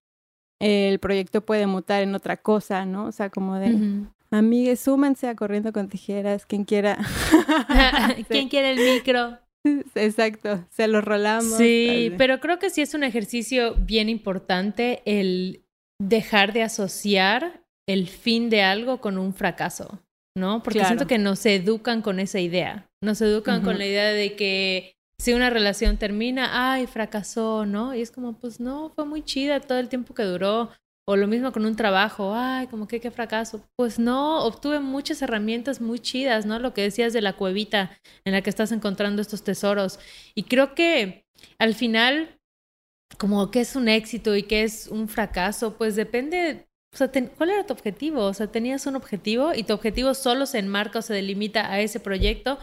[0.61, 3.07] el proyecto puede mutar en otra cosa, ¿no?
[3.07, 6.97] O sea, como de, amigues, súmense a Corriendo con Tijeras, quien quiera.
[8.29, 9.37] quien quiera el micro.
[9.95, 11.57] Exacto, se lo rolamos.
[11.57, 15.65] Sí, pero creo que sí es un ejercicio bien importante el
[16.01, 19.99] dejar de asociar el fin de algo con un fracaso,
[20.37, 20.63] ¿no?
[20.63, 24.93] Porque siento que nos educan con esa idea, nos educan con la idea de que
[25.21, 27.93] si una relación termina, ay, fracasó, ¿no?
[27.93, 30.71] Y es como, pues no, fue muy chida todo el tiempo que duró,
[31.07, 33.63] o lo mismo con un trabajo, ay, como que qué fracaso.
[33.75, 36.57] Pues no, obtuve muchas herramientas muy chidas, ¿no?
[36.57, 37.91] Lo que decías de la cuevita
[38.25, 39.99] en la que estás encontrando estos tesoros.
[40.33, 41.27] Y creo que
[41.59, 42.39] al final,
[43.19, 47.51] como que es un éxito y que es un fracaso, pues depende, o sea, ¿cuál
[47.51, 48.25] era tu objetivo?
[48.25, 51.79] O sea, tenías un objetivo y tu objetivo solo se enmarca o se delimita a
[51.79, 52.57] ese proyecto,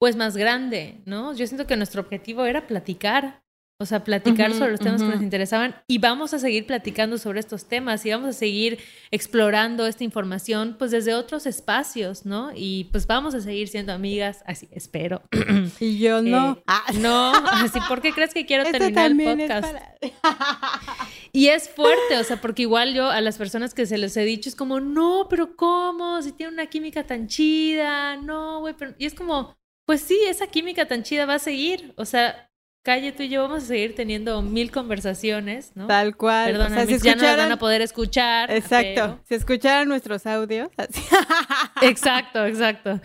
[0.00, 1.34] pues más grande, ¿no?
[1.34, 3.42] Yo siento que nuestro objetivo era platicar,
[3.78, 7.40] o sea, platicar sobre los temas que nos interesaban y vamos a seguir platicando sobre
[7.40, 8.78] estos temas y vamos a seguir
[9.10, 12.50] explorando esta información pues desde otros espacios, ¿no?
[12.54, 15.22] Y pues vamos a seguir siendo amigas, así espero.
[15.80, 16.52] Y yo no.
[16.52, 16.84] Eh, ah.
[16.98, 19.76] No, así, ¿por qué crees que quiero terminar el podcast?
[21.32, 24.24] y es fuerte, o sea, porque igual yo a las personas que se les he
[24.24, 26.22] dicho es como, no, pero ¿cómo?
[26.22, 28.94] Si tiene una química tan chida, no, güey, pero...
[28.98, 29.59] Y es como,
[29.90, 32.48] pues sí, esa química tan chida va a seguir, o sea
[32.84, 35.88] Calle, tú y yo vamos a seguir teniendo mil conversaciones, ¿no?
[35.88, 36.52] Tal cual.
[36.52, 38.52] Perdón, si ya no van a poder escuchar.
[38.52, 39.20] Exacto.
[39.28, 40.70] Si escucharan nuestros audios.
[40.76, 41.02] Así.
[41.82, 43.00] Exacto, exacto.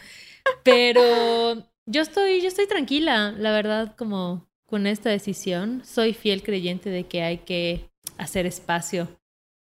[0.61, 5.83] Pero yo estoy, yo estoy tranquila, la verdad, como con esta decisión.
[5.83, 9.09] Soy fiel creyente de que hay que hacer espacio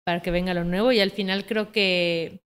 [0.04, 2.42] para que venga lo nuevo y al final creo que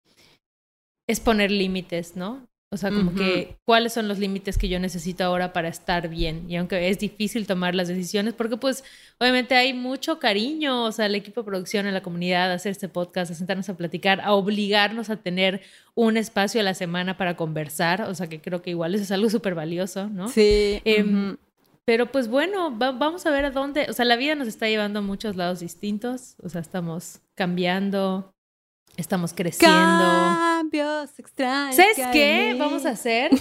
[1.07, 2.44] es poner límites, ¿no?
[2.71, 6.49] O sea, como que cuáles son los límites que yo necesito ahora para estar bien.
[6.49, 8.84] Y aunque es difícil tomar las decisiones, porque pues
[9.17, 12.71] obviamente hay mucho cariño, o sea, el equipo de producción, en la comunidad, a hacer
[12.71, 15.62] este podcast, a sentarnos a platicar, a obligarnos a tener
[15.93, 18.01] un espacio a la semana para conversar.
[18.01, 20.28] O sea, que creo que igual eso es algo súper valioso, ¿no?
[20.28, 20.82] Sí.
[20.84, 21.38] Em,
[21.86, 24.99] pero pues bueno, vamos a ver a dónde, o sea, la vida nos está llevando
[24.99, 28.35] a muchos lados distintos, o sea, estamos cambiando,
[28.97, 29.75] Estamos creciendo.
[29.75, 31.75] Cambios extraños.
[31.75, 33.31] ¿Sabes qué vamos a hacer?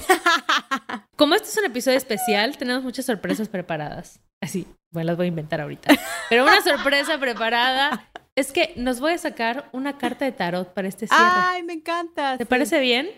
[1.16, 4.20] Como este es un episodio especial, tenemos muchas sorpresas preparadas.
[4.40, 5.94] Así, bueno, las voy a inventar ahorita.
[6.28, 10.88] Pero una sorpresa preparada es que nos voy a sacar una carta de tarot para
[10.88, 11.22] este cierre.
[11.24, 12.36] ¡Ay, me encanta!
[12.36, 13.08] ¿Te parece bien?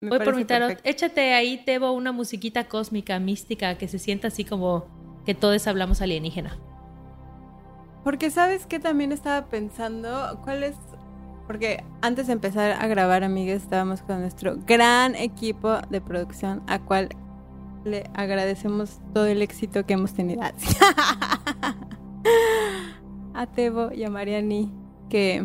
[0.00, 0.80] voy por mi tarot.
[0.84, 4.86] Échate ahí, Tebo, una musiquita cósmica, mística, que se sienta así como
[5.24, 6.58] que todos hablamos alienígena.
[8.02, 10.74] Porque sabes que también estaba pensando, ¿cuál es
[11.52, 16.78] porque antes de empezar a grabar, amigas, estábamos con nuestro gran equipo de producción, a
[16.78, 17.10] cual
[17.84, 20.40] le agradecemos todo el éxito que hemos tenido.
[23.34, 24.72] a Tebo y a Mariani,
[25.10, 25.44] que,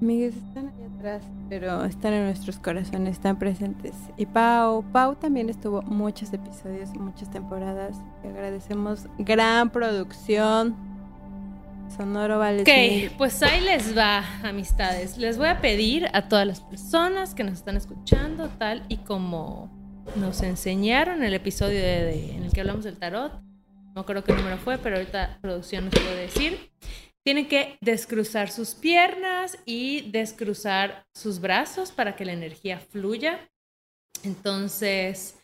[0.00, 3.94] amigas, están ahí atrás, pero están en nuestros corazones, están presentes.
[4.16, 8.00] Y Pau, Pau también estuvo muchos episodios, muchas temporadas.
[8.22, 10.89] Le agradecemos gran producción
[11.96, 12.62] Sonoro vale.
[12.62, 15.18] Ok, pues ahí les va, amistades.
[15.18, 19.70] Les voy a pedir a todas las personas que nos están escuchando, tal y como
[20.16, 23.32] nos enseñaron en el episodio en el que hablamos del tarot.
[23.94, 26.70] No creo qué número fue, pero ahorita producción nos puede decir.
[27.24, 33.50] Tienen que descruzar sus piernas y descruzar sus brazos para que la energía fluya.
[34.22, 35.38] Entonces,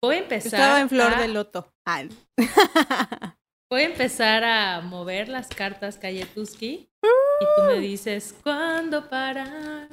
[0.00, 0.60] voy a empezar.
[0.60, 1.72] Estaba en flor de loto.
[3.72, 9.88] Voy a empezar a mover las cartas Kayetuski y tú me dices cuándo parar.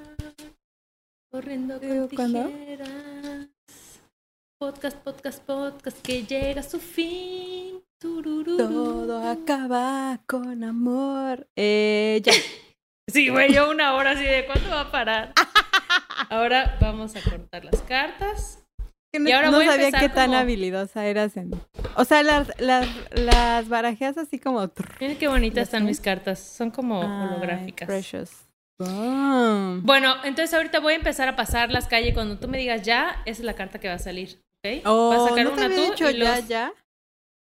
[1.32, 3.48] Corriendo con tijeras.
[4.60, 7.82] Podcast, podcast, podcast que llega a su fin.
[8.02, 11.48] Todo acaba con amor.
[11.56, 12.34] Eh, ya.
[13.08, 15.34] Sí, güey, yo una hora así de cuándo va a parar.
[16.30, 18.59] Ahora vamos a cortar las cartas.
[19.20, 21.52] No, ahora no sabía qué tan habilidosa eras en...
[21.96, 24.70] O sea, las, las, las barajeas así como...
[25.00, 26.40] Miren qué bonitas están mis cartas.
[26.40, 27.88] Son como holográficas.
[27.88, 28.50] Precious.
[28.80, 32.14] Bueno, entonces ahorita voy a empezar a pasar las calles.
[32.14, 34.42] Cuando tú me digas ya, esa es la carta que va a salir.
[34.64, 34.84] ¿Ok?
[34.86, 36.74] Oh, vas a sacar una tú y ya, ya.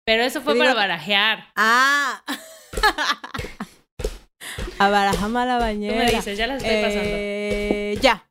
[0.05, 1.45] Pero eso fue para barajear.
[1.55, 2.23] Ah.
[4.79, 5.93] a barajar a la bañera.
[5.93, 7.03] Tú me dices, ya las estoy pasando.
[7.05, 8.25] Eh, ya.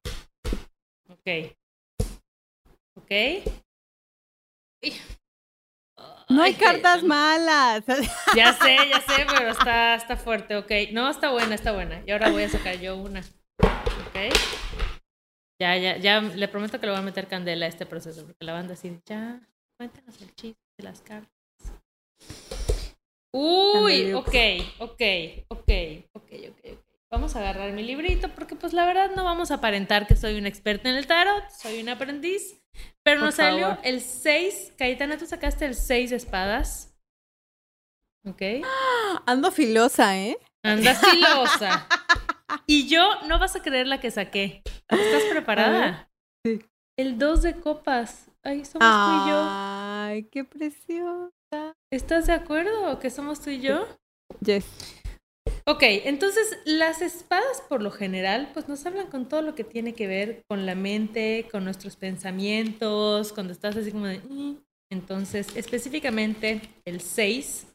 [1.09, 1.57] Ok.
[3.09, 3.49] ¿Ok?
[6.29, 7.85] No hay cartas malas.
[8.37, 10.71] Ya sé, ya sé, pero está, está fuerte, ok.
[10.93, 12.03] No, está buena, está buena.
[12.07, 13.21] Y ahora voy a sacar yo una.
[13.61, 14.35] Ok.
[15.59, 18.45] Ya, ya, ya, le prometo que le voy a meter candela a este proceso, porque
[18.45, 19.41] la banda así, ya,
[19.77, 21.33] cuéntanos el chiste de las cartas.
[23.33, 24.37] Uy, ok,
[24.79, 25.03] ok,
[25.49, 25.71] ok,
[26.13, 26.79] ok, ok.
[27.11, 30.39] Vamos a agarrar mi librito, porque pues la verdad no vamos a aparentar que soy
[30.39, 32.63] un experto en el tarot, soy un aprendiz.
[33.03, 34.75] Pero nos salió el 6.
[34.77, 36.95] Caetana, tú sacaste el 6 de espadas.
[38.27, 38.43] ¿Ok?
[39.27, 40.39] Ando filosa, ¿eh?
[40.63, 41.89] Andas filosa.
[42.67, 44.63] y yo no vas a creer la que saqué.
[44.89, 46.11] ¿Estás preparada?
[46.45, 46.61] Sí.
[46.99, 48.31] El 2 de copas.
[48.43, 49.47] Ahí somos tú y yo.
[49.49, 51.33] Ay, qué preciosa.
[51.93, 53.87] ¿Estás de acuerdo que somos tú y yo?
[54.41, 54.67] Yes.
[55.71, 59.93] Ok, entonces las espadas por lo general pues nos hablan con todo lo que tiene
[59.93, 64.21] que ver con la mente, con nuestros pensamientos, cuando estás así como de...
[64.21, 64.57] Mm".
[64.91, 67.67] Entonces, específicamente el 6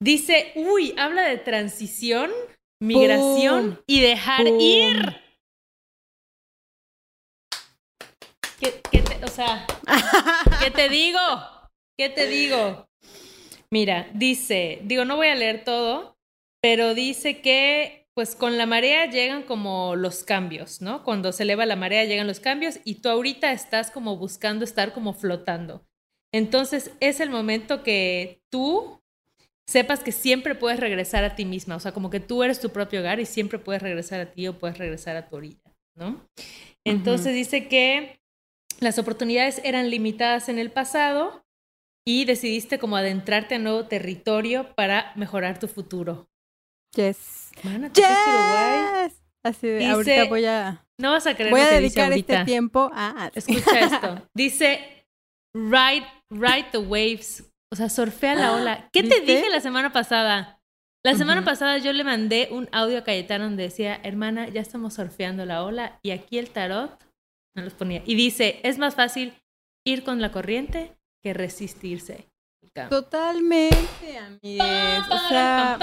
[0.00, 2.30] dice, uy, habla de transición,
[2.80, 5.20] migración y dejar ir.
[8.60, 9.66] ¿Qué, te, o sea,
[10.62, 11.18] ¿qué te digo?
[11.98, 12.86] ¿Qué te digo?
[13.72, 16.15] Mira, dice, digo, no voy a leer todo,
[16.66, 21.04] pero dice que pues con la marea llegan como los cambios, ¿no?
[21.04, 24.92] Cuando se eleva la marea llegan los cambios y tú ahorita estás como buscando estar
[24.92, 25.86] como flotando.
[26.34, 29.00] Entonces es el momento que tú
[29.64, 32.70] sepas que siempre puedes regresar a ti misma, o sea, como que tú eres tu
[32.70, 36.20] propio hogar y siempre puedes regresar a ti o puedes regresar a tu orilla, ¿no?
[36.84, 38.18] Entonces dice que
[38.80, 41.46] las oportunidades eran limitadas en el pasado
[42.04, 46.28] y decidiste como adentrarte a nuevo territorio para mejorar tu futuro.
[46.96, 47.52] Yes.
[47.94, 49.22] yes.
[49.44, 50.84] Así de, ahorita voy a.
[50.98, 53.30] No vas a creer Voy a dedicar este tiempo a.
[53.34, 54.28] Escucha esto.
[54.34, 55.06] Dice,
[55.54, 57.44] ride, ride the waves.
[57.70, 58.88] O sea, surfea la ola.
[58.92, 60.60] ¿Qué te dije la semana pasada?
[61.04, 64.94] La semana pasada yo le mandé un audio a Cayetano donde decía, hermana, ya estamos
[64.94, 66.00] surfeando la ola.
[66.02, 67.00] Y aquí el tarot
[67.54, 68.02] no los ponía.
[68.04, 69.34] Y dice, es más fácil
[69.86, 72.26] ir con la corriente que resistirse.
[72.88, 75.04] Totalmente, amigues.
[75.10, 75.78] O sea,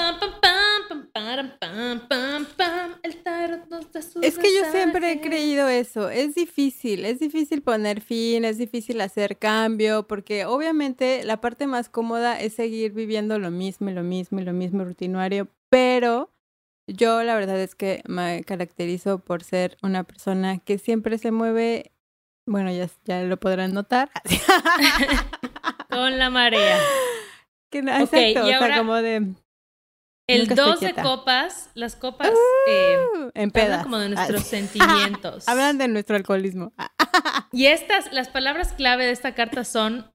[4.21, 6.10] es que yo siempre he creído eso.
[6.10, 11.89] Es difícil, es difícil poner fin, es difícil hacer cambio, porque obviamente la parte más
[11.89, 16.32] cómoda es seguir viviendo lo mismo y lo mismo y lo mismo rutinario, pero
[16.88, 21.92] yo la verdad es que me caracterizo por ser una persona que siempre se mueve,
[22.45, 24.10] bueno, ya, ya lo podrán notar.
[25.89, 26.79] Con la marea.
[27.69, 29.34] Que, exacto, y o sea, como de
[30.27, 32.32] el dos de copas, las copas
[32.67, 32.97] eh,
[33.34, 35.47] en hablan como de nuestros sentimientos.
[35.47, 36.71] hablan de nuestro alcoholismo.
[37.51, 40.12] y estas, las palabras clave de esta carta son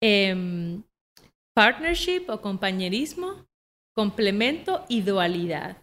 [0.00, 0.84] em,
[1.54, 3.46] partnership o compañerismo,
[3.96, 5.78] complemento y dualidad.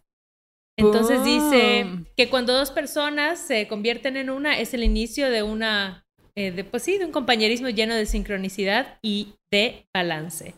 [0.79, 6.05] Entonces dice que cuando dos personas se convierten en una, es el inicio de una,
[6.35, 10.55] eh, de, pues sí, de un compañerismo lleno de sincronicidad y de balance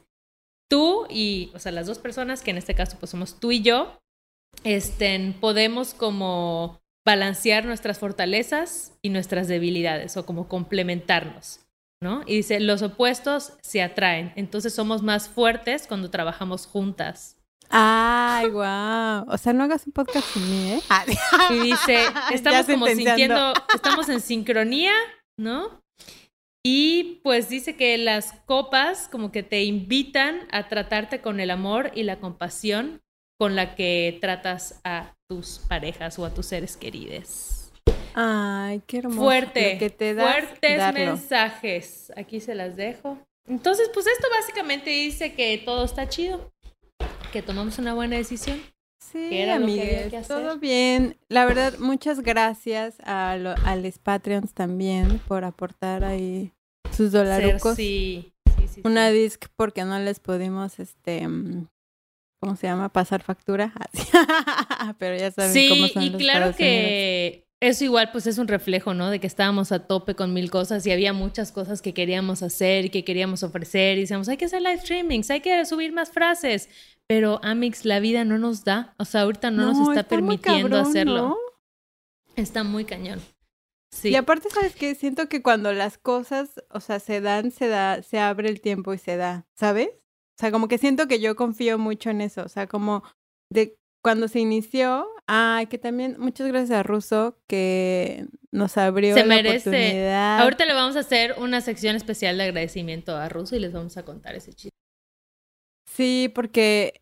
[0.72, 3.61] tú y, o sea, las dos personas, que en este caso pues somos tú y
[3.61, 3.99] yo,
[4.63, 11.59] estén, podemos como balancear nuestras fortalezas y nuestras debilidades o como complementarnos,
[12.01, 12.24] ¿no?
[12.26, 17.36] Y dice, los opuestos se atraen, entonces somos más fuertes cuando trabajamos juntas.
[17.72, 19.26] Ay, wow.
[19.34, 20.82] O sea, no hagas un podcast sin mí, ¿eh?
[20.89, 21.05] Ah,
[21.51, 24.93] Y dice, estamos como sintiendo, estamos en sincronía,
[25.38, 25.82] ¿no?
[26.63, 31.91] Y pues dice que las copas como que te invitan a tratarte con el amor
[31.95, 33.01] y la compasión
[33.39, 37.72] con la que tratas a tus parejas o a tus seres queridos.
[38.13, 39.22] Ay, qué hermoso.
[39.22, 40.99] Fuerte, Lo que te das, fuertes darlo.
[40.99, 42.11] mensajes.
[42.15, 43.17] Aquí se las dejo.
[43.47, 46.51] Entonces, pues esto básicamente dice que todo está chido,
[47.32, 48.61] que tomamos una buena decisión.
[48.99, 50.38] Sí, que que amigues, que hacer.
[50.38, 51.17] todo bien.
[51.27, 56.51] La verdad, muchas gracias a, lo- a los Patreons también por aportar ahí
[56.95, 57.75] sus Ser- dolarucos.
[57.75, 59.15] sí, sí, sí, Una sí.
[59.17, 61.67] disc porque no les pudimos, este, mm,
[62.41, 62.89] ¿cómo se llama?
[62.89, 63.73] Pasar factura.
[64.99, 68.47] Pero ya saben cómo Sí, son y los claro que eso igual pues es un
[68.47, 69.12] reflejo, ¿no?
[69.12, 72.86] De que estábamos a tope con mil cosas y había muchas cosas que queríamos hacer
[72.86, 76.12] y que queríamos ofrecer y decíamos, hay que hacer live streamings, hay que subir más
[76.12, 76.70] frases,
[77.07, 80.89] pero Amix, la vida no nos da, o sea, ahorita no, nos está, permitiendo cabrón,
[80.89, 81.28] hacerlo.
[81.30, 81.38] ¿no?
[82.36, 83.22] Está muy cañón.
[83.93, 84.09] Sí.
[84.09, 84.95] Y aparte, ¿sabes qué?
[84.95, 88.93] Siento que cuando las cosas, o sea, se dan, se da, se abre el tiempo
[88.93, 89.89] y se da, ¿sabes?
[89.89, 93.03] O sea, como que siento que yo confío mucho en eso, o sea, como
[93.51, 99.22] de cuando se inició, ay, que también muchas gracias a Russo que nos abrió Se
[99.22, 99.70] la merece.
[99.70, 100.39] oportunidad.
[100.41, 103.97] Ahorita le vamos a hacer una sección especial de agradecimiento a Russo y les vamos
[103.97, 104.76] a contar ese chiste.
[105.86, 107.02] Sí, porque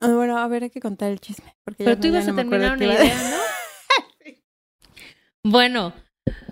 [0.00, 2.36] ah, bueno, a ver, hay que contar el chisme, porque Pero tú ibas a no
[2.36, 3.36] terminar una idea, ¿no?
[5.44, 5.92] Bueno,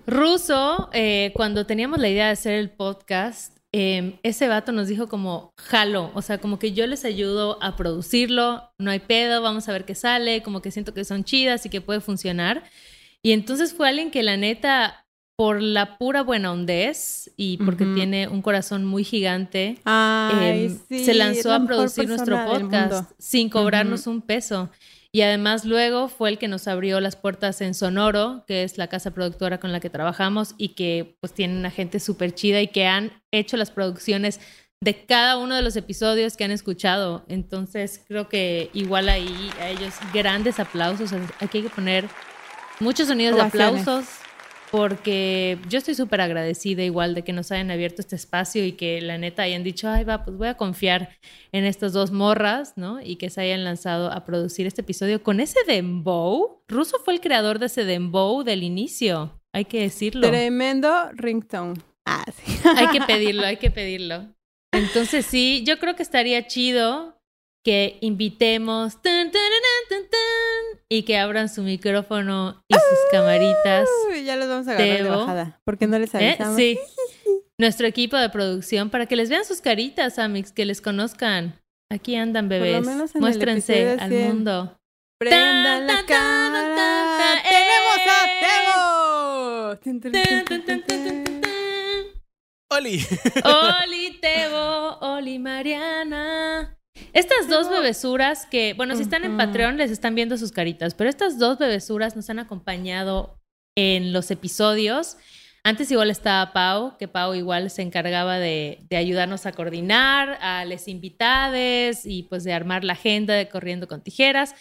[0.07, 5.09] Russo, eh, cuando teníamos la idea de hacer el podcast, eh, ese vato nos dijo
[5.09, 9.69] como, jalo, o sea, como que yo les ayudo a producirlo, no hay pedo, vamos
[9.69, 12.65] a ver qué sale, como que siento que son chidas y que puede funcionar.
[13.23, 15.07] Y entonces fue alguien que la neta,
[15.41, 21.03] por la pura buena hondez y porque tiene un corazón muy gigante, Ay, eh, sí,
[21.03, 24.69] se lanzó la a producir nuestro podcast sin cobrarnos un peso.
[25.13, 28.87] Y además luego fue el que nos abrió las puertas en Sonoro, que es la
[28.87, 32.69] casa productora con la que trabajamos y que pues tiene una gente súper chida y
[32.69, 34.41] que han hecho las producciones
[34.81, 37.25] de cada uno de los episodios que han escuchado.
[37.29, 41.13] Entonces creo que igual ahí a ellos grandes aplausos.
[41.41, 42.09] Aquí hay que poner
[42.79, 44.07] muchos sonidos de aplausos
[44.71, 49.01] porque yo estoy súper agradecida igual de que nos hayan abierto este espacio y que
[49.01, 51.11] la neta hayan dicho, ay, va, pues voy a confiar
[51.53, 53.01] en estas dos morras, ¿no?
[53.03, 56.63] Y que se hayan lanzado a producir este episodio con ese dembow.
[56.69, 60.29] Russo fue el creador de ese dembow del inicio, hay que decirlo.
[60.29, 61.81] Tremendo ringtone.
[62.07, 62.61] Ah, sí.
[62.77, 64.35] Hay que pedirlo, hay que pedirlo.
[64.73, 67.21] Entonces sí, yo creo que estaría chido
[67.65, 73.89] que invitemos tan, tan, tan, tan, tan, y que abran su micrófono y sus camaritas.
[74.11, 75.17] Uy, ya los vamos a agarrar de Tebo.
[75.19, 75.61] bajada.
[75.65, 76.29] porque no les ¿Eh?
[76.31, 76.57] avisamos?
[76.57, 76.79] Sí.
[77.59, 81.61] Nuestro equipo de producción para que les vean sus caritas, Amix, que les conozcan.
[81.93, 82.87] Aquí andan lo bebés.
[82.87, 84.29] menos en el Muéstrense al 100.
[84.29, 84.77] mundo.
[85.19, 87.43] Prendan la cara.
[87.43, 89.77] ¡Tenemos a Tebo!
[89.83, 90.01] Tin.
[90.01, 90.15] tan.
[92.73, 93.05] ¡Oli!
[93.85, 96.79] Oli Tebo, Oli Mariana.
[97.13, 99.37] Estas dos bebesuras que, bueno, si están en.
[99.37, 103.39] Patreon les están viendo sus caritas, pero estas dos bebesuras nos han acompañado
[103.77, 105.17] en los episodios.
[105.63, 110.65] Antes igual estaba Pau, que Pau igual se encargaba de, de ayudarnos a coordinar a
[110.65, 114.55] las invitades y pues de armar la agenda de Corriendo con Tijeras.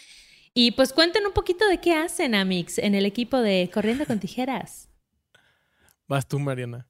[0.54, 4.20] Y pues cuenten un poquito de qué hacen, Amix, en el equipo de Corriendo con
[4.20, 4.90] Tijeras.
[6.08, 6.88] Vas tú, Mariana.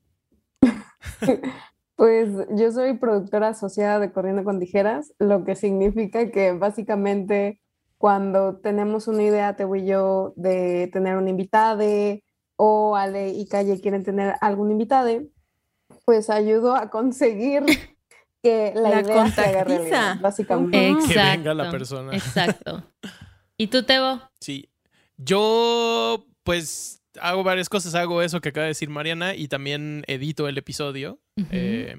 [2.00, 7.60] Pues yo soy productora asociada de Corriendo con Tijeras, lo que significa que básicamente
[7.98, 12.24] cuando tenemos una idea, Teo y yo, de tener un invitade
[12.56, 15.28] o Ale y Calle quieren tener algún invitade,
[16.06, 17.66] pues ayudo a conseguir
[18.42, 20.96] que la, La idea se haga realidad, básicamente.
[21.06, 22.16] Que venga la persona.
[22.16, 22.82] Exacto.
[23.58, 24.22] ¿Y tú, Tebo?
[24.40, 24.70] Sí.
[25.18, 27.96] Yo, pues, hago varias cosas.
[27.96, 31.20] Hago eso que acaba de decir Mariana y también edito el episodio.
[31.52, 31.98] Eh,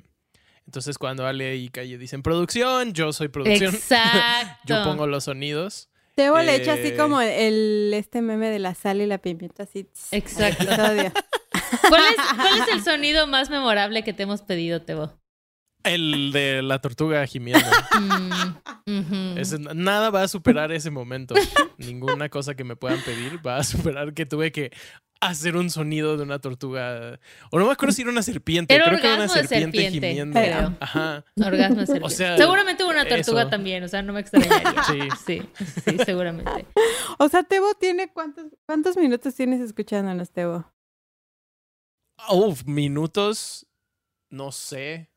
[0.67, 3.75] entonces, cuando Ale y Calle dicen producción, yo soy producción.
[3.75, 4.59] Exacto.
[4.67, 5.89] yo pongo los sonidos.
[6.15, 6.97] Tebo le echa así Eh.
[6.97, 9.89] como el este meme de la sal y la pimienta así.
[10.11, 10.65] Exacto.
[10.65, 11.13] episodio.
[11.89, 15.19] ¿Cuál es, cuál es el sonido más memorable que te hemos pedido, Tebo?
[15.85, 17.67] El de la tortuga gimiendo.
[18.87, 19.37] Mm,
[19.77, 21.35] nada va a superar ese momento.
[21.79, 24.73] Ninguna cosa que me puedan pedir va a superar que tuve que
[25.21, 27.21] hacer un sonido de una tortuga.
[27.51, 28.75] O no me acuerdo si era una serpiente.
[28.75, 30.41] Era Creo que era una serpiente, serpiente, gimiendo.
[30.41, 30.77] creo.
[30.81, 31.25] Ajá.
[31.37, 32.07] Orgasmo de serpiente.
[32.07, 33.51] O sea, seguramente hubo una tortuga eso.
[33.51, 34.83] también, o sea, no me extrañaría.
[34.85, 34.99] Sí.
[35.25, 35.43] Sí,
[35.85, 36.67] sí, seguramente.
[37.19, 40.65] O sea, Tebo tiene cuántos cuántos minutos tienes escuchándonos, Tebo.
[42.29, 43.67] Uf, minutos.
[44.31, 45.11] No sé.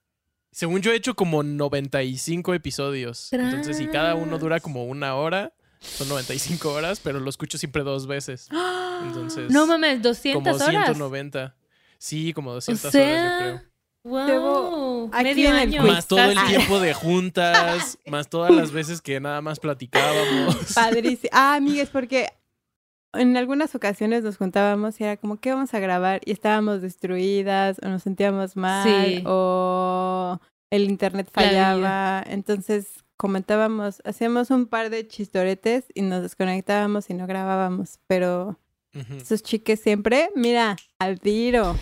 [0.53, 3.33] Según yo he hecho como 95 episodios.
[3.33, 7.83] Entonces, si cada uno dura como una hora, son 95 horas, pero lo escucho siempre
[7.83, 8.47] dos veces.
[9.03, 10.85] Entonces, No mames, 200 como horas.
[10.85, 11.55] 190.
[11.97, 13.61] Sí, como 200 O horas, yo creo.
[14.05, 14.27] Wow.
[14.27, 15.83] Llevo aquí medio en el año.
[15.83, 20.73] Más todo el tiempo de juntas, más todas las veces que nada más platicábamos.
[20.73, 21.29] Padrísimo.
[21.31, 22.27] Ah, amigas, porque
[23.13, 26.21] en algunas ocasiones nos juntábamos y era como, ¿qué vamos a grabar?
[26.25, 28.83] Y estábamos destruidas o nos sentíamos mal
[29.17, 29.23] Sí.
[29.25, 30.39] o
[30.71, 32.23] el internet fallaba.
[32.27, 37.99] Entonces comentábamos, hacíamos un par de chistoretes y nos desconectábamos y no grabábamos.
[38.07, 38.57] Pero
[38.95, 39.15] Ujú.
[39.15, 41.75] esos chiques siempre, mira, al tiro.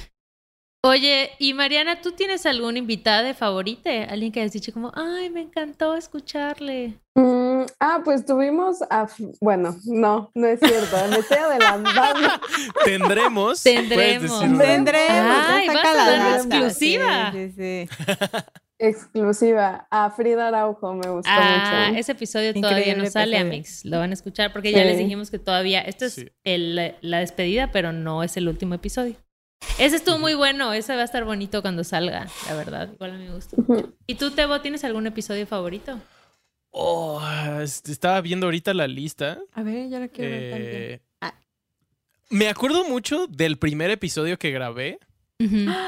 [0.83, 3.87] Oye, y Mariana, ¿tú tienes algún invitado de favorito?
[4.09, 6.93] Alguien que has dicho como, ay, me encantó escucharle.
[7.13, 9.07] Mm, ah, pues tuvimos a...
[9.39, 12.27] Bueno, no, no es cierto, me estoy adelantando.
[12.85, 13.61] Tendremos.
[13.61, 14.39] Tendremos.
[14.39, 17.31] Tendremos, Ay, vas a dar exclusiva.
[17.31, 18.05] Sí, sí, sí.
[18.79, 21.99] Exclusiva a Frida Araujo, me gustó Ah, mucho.
[21.99, 23.53] ese episodio todavía Increíble no sale, episodio.
[23.53, 23.85] Amix.
[23.85, 25.81] Lo van a escuchar porque ya les dijimos que todavía.
[25.81, 26.29] Esto es Sí.
[26.43, 29.15] el- la despedida, pero no es el último episodio.
[29.77, 30.73] Ese estuvo muy bueno.
[30.73, 32.89] Ese va a estar bonito cuando salga, la verdad.
[32.93, 33.57] Igual a mí me gustó.
[34.07, 35.99] ¿Y tú, Tebo, tienes algún episodio favorito?
[36.71, 37.21] Oh,
[37.63, 39.39] estaba viendo ahorita la lista.
[39.53, 40.73] A ver, yo lo quiero ver también.
[40.75, 41.33] Eh, Ah.
[42.29, 44.99] Me acuerdo mucho del primer episodio que grabé.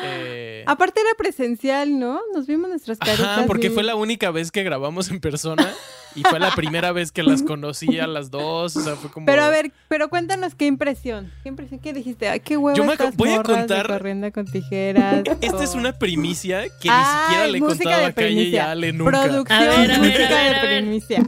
[0.03, 2.19] Eh, Aparte era presencial, ¿no?
[2.33, 3.25] Nos vimos nuestras caritas.
[3.25, 5.69] Ajá, porque fue la única vez que grabamos en persona
[6.15, 8.75] y fue la primera vez que las conocí a las dos.
[8.77, 9.25] O sea, fue como.
[9.25, 11.31] Pero a ver, pero cuéntanos qué impresión.
[11.43, 11.79] ¿Qué impresión?
[11.81, 12.29] ¿Qué dijiste?
[12.29, 15.23] Ay, qué huevo Yo me estas voy a contar- corriendo con tijeras.
[15.41, 18.71] Esta es una primicia que Ay, ni siquiera le he contado a Calle y a
[18.71, 19.11] Ale nunca.
[19.23, 20.81] Producción, A ver, a ver, música a ver, de a ver.
[20.83, 21.23] primicia.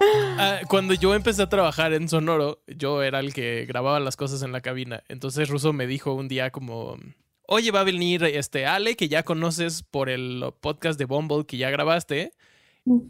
[0.38, 4.42] Ah, cuando yo empecé a trabajar en Sonoro, yo era el que grababa las cosas
[4.42, 5.02] en la cabina.
[5.08, 6.98] Entonces Russo me dijo un día como,
[7.48, 11.56] oye, va a venir este Ale, que ya conoces por el podcast de Bumble que
[11.56, 12.32] ya grabaste,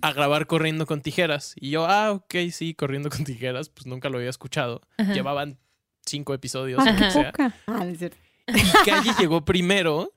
[0.03, 1.55] a grabar Corriendo con Tijeras.
[1.57, 4.83] Y yo, ah, ok, sí, Corriendo con Tijeras, pues nunca lo había escuchado.
[4.97, 5.13] Ajá.
[5.13, 5.59] Llevaban
[6.05, 7.33] cinco episodios, qué que sea.
[7.33, 7.55] poca.
[7.67, 7.85] Ah.
[7.87, 10.13] Y Calle llegó primero.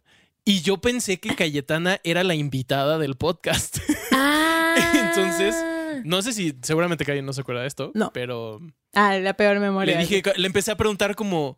[0.45, 3.77] Y yo pensé que Cayetana era la invitada del podcast.
[4.11, 4.75] Ah.
[4.93, 5.55] Entonces,
[6.03, 8.11] No sé si seguramente Calle no se acuerda de esto, No.
[8.13, 8.59] pero
[8.93, 9.95] Ah, la peor memoria.
[9.95, 11.57] le dije, le empecé a preguntar como,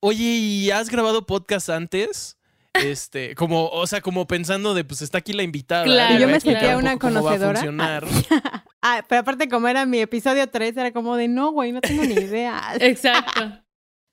[0.00, 2.38] oye, ¿y has grabado podcast antes?
[2.74, 5.84] Este, como, o sea, como pensando de, pues está aquí la invitada.
[5.84, 7.60] Claro, le yo a me sentía un una poco cómo va a conocedora.
[7.60, 8.04] funcionar.
[8.86, 12.04] Ah, pero aparte como era mi episodio 3, era como de, no, güey, no tengo
[12.04, 12.60] ni idea.
[12.80, 13.62] Exacto.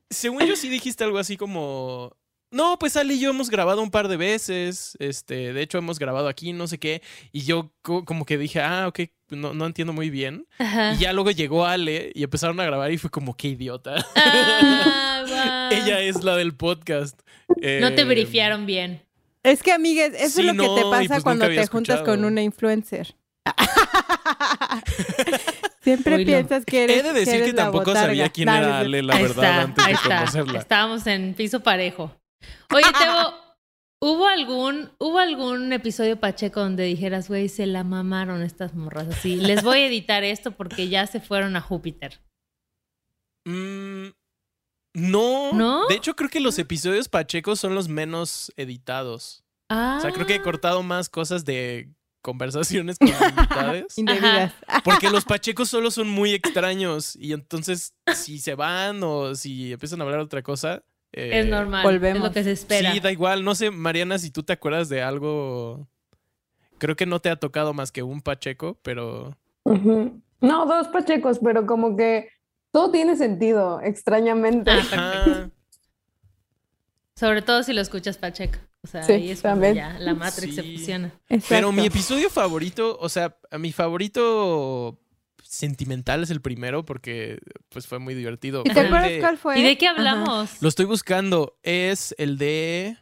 [0.10, 2.16] Según yo sí dijiste algo así como,
[2.52, 5.98] no, pues Ale y yo hemos grabado un par de veces, este, de hecho hemos
[6.00, 9.00] grabado aquí, no sé qué, y yo co- como que dije, ah, ok,
[9.30, 10.46] no, no entiendo muy bien.
[10.60, 10.94] Ajá.
[10.94, 13.96] Y ya luego llegó Ale y empezaron a grabar y fue como, qué idiota.
[15.34, 15.70] Ah.
[15.72, 17.20] Ella es la del podcast.
[17.48, 19.02] No te Eh, brifiaron bien.
[19.44, 22.26] Es que, amigues, eso Sí, es lo que te pasa pues cuando te juntas con
[22.26, 23.16] una influencer.
[25.82, 28.08] Siempre piensas que eres He de decir que tampoco botarga.
[28.10, 30.18] sabía quién era Ale, la verdad, está, antes de está.
[30.20, 30.60] conocerla.
[30.60, 32.16] Estábamos en piso parejo.
[32.74, 33.34] Oye, Tebo,
[34.00, 39.36] ¿hubo algún, ¿hubo algún episodio Pacheco donde dijeras, güey, se la mamaron estas morras así?
[39.36, 42.20] Les voy a editar esto porque ya se fueron a Júpiter.
[43.46, 44.10] Mm,
[44.94, 45.54] no.
[45.54, 45.88] ¿No?
[45.88, 49.44] De hecho, creo que los episodios Pacheco son los menos editados.
[49.70, 49.96] Ah.
[49.98, 51.90] O sea, creo que he cortado más cosas de
[52.22, 53.98] conversaciones con invitades.
[53.98, 54.54] Indebidas.
[54.84, 57.16] Porque los Pachecos solo son muy extraños.
[57.16, 60.84] Y entonces, si se van o si empiezan a hablar otra cosa.
[61.14, 61.84] Eh, Es normal.
[61.84, 62.18] volvemos.
[62.20, 62.92] Es lo que se espera.
[62.94, 63.44] Sí, da igual.
[63.44, 65.88] No sé, Mariana, si tú te acuerdas de algo.
[66.78, 69.38] Creo que no te ha tocado más que un Pacheco, pero.
[69.66, 72.30] No, dos pachecos, pero como que
[72.72, 74.72] todo tiene sentido, extrañamente.
[74.72, 75.50] Ah, Ajá.
[77.16, 78.58] Sobre todo si lo escuchas Pacheco.
[78.84, 79.76] O sea, Sí, ahí es cuando también.
[79.76, 80.78] ya la Matrix se Sí.
[80.78, 81.12] fusiona.
[81.48, 84.98] Pero mi episodio favorito, o sea, mi favorito
[85.52, 87.40] sentimental es el primero porque
[87.70, 88.64] pues fue muy divertido.
[88.66, 89.60] ¿Y te acuerdas de- cuál fue?
[89.60, 89.98] ¿Y de qué Ajá.
[89.98, 90.62] hablamos?
[90.62, 91.58] Lo estoy buscando.
[91.62, 92.98] Es el de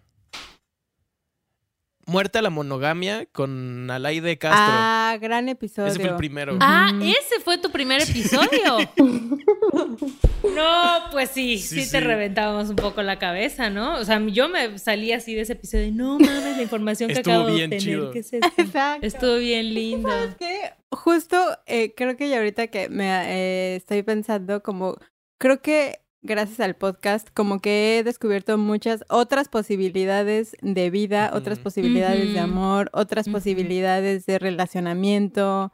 [2.08, 4.66] Muerta la monogamia con Alaide Castro.
[4.68, 5.89] Ah, gran episodio.
[5.91, 6.58] Ese fue el primero.
[6.60, 8.78] Ah, ese fue tu primer episodio.
[10.43, 12.03] No, pues sí, sí, Sí, te sí.
[12.03, 13.95] reventábamos un poco la cabeza, ¿no?
[13.99, 17.19] O sea, yo me salí así de ese episodio de no mames la información que
[17.19, 17.81] acabo de bien obtener.
[17.83, 18.11] chido.
[18.11, 18.47] ¿Qué es esto?
[18.57, 19.05] Exacto.
[19.05, 20.09] Estuvo bien lindo.
[20.09, 20.71] ¿Sabes qué?
[20.91, 24.95] Justo eh, creo que ya ahorita que me eh, estoy pensando como,
[25.37, 31.59] creo que gracias al podcast como que he descubierto muchas otras posibilidades de vida, otras
[31.59, 35.71] posibilidades de amor, otras posibilidades de relacionamiento.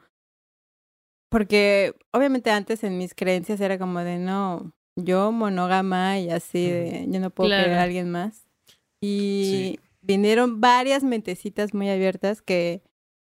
[1.28, 7.06] Porque obviamente antes en mis creencias era como de no, yo monógama y así de
[7.08, 7.64] yo no puedo Claro.
[7.64, 8.46] querer a alguien más.
[9.00, 12.82] Y vinieron varias mentecitas muy abiertas que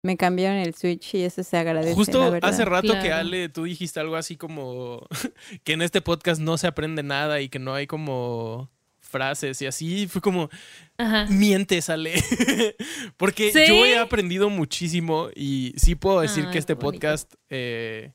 [0.03, 1.95] me cambiaron el switch y eso se agradece.
[1.95, 3.11] Justo la hace rato que.
[3.11, 5.05] Ale, tú dijiste algo así como
[5.63, 8.69] que en este podcast no se aprende nada y que no hay como
[9.17, 10.07] frases y así.
[10.07, 10.49] Fue como,
[10.97, 11.25] Ajá.
[11.29, 12.13] mientes, Ale.
[13.17, 13.67] Porque ¿Sí?
[13.67, 18.13] yo he aprendido muchísimo y sí puedo decir Ay, que este podcast, eh,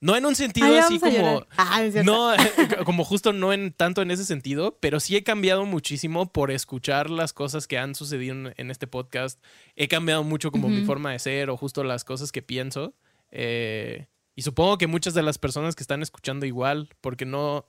[0.00, 1.46] no en un sentido Ay, así como...
[1.56, 1.82] Ah.
[2.04, 2.32] No,
[2.84, 7.10] como justo no en tanto en ese sentido, pero sí he cambiado muchísimo por escuchar
[7.10, 9.42] las cosas que han sucedido en, en este podcast.
[9.76, 10.86] He cambiado mucho como mi Ujú.
[10.86, 12.94] forma de ser o justo las cosas que pienso.
[13.30, 14.06] Eh,
[14.36, 17.66] y supongo que muchas de las personas que están escuchando igual, porque no...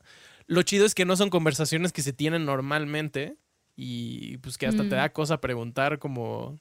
[0.48, 3.38] Lo chido es que no son conversaciones que se tienen normalmente
[3.76, 6.60] y pues que hasta te da cosa preguntar como...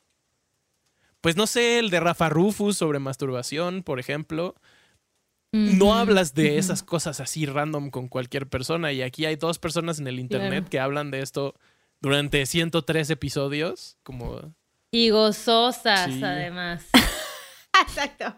[1.21, 4.55] Pues no sé, el de Rafa Rufus sobre masturbación, por ejemplo
[5.57, 8.91] no hablas de esas cosas así random con cualquier persona.
[8.91, 10.71] Y aquí hay dos personas en el internet Claro.
[10.71, 11.55] que hablan de esto
[12.01, 13.97] durante 103 episodios.
[14.03, 14.53] Como.
[14.91, 16.25] Y gozosas, Sí.
[16.25, 16.85] además.
[17.87, 18.35] Exacto.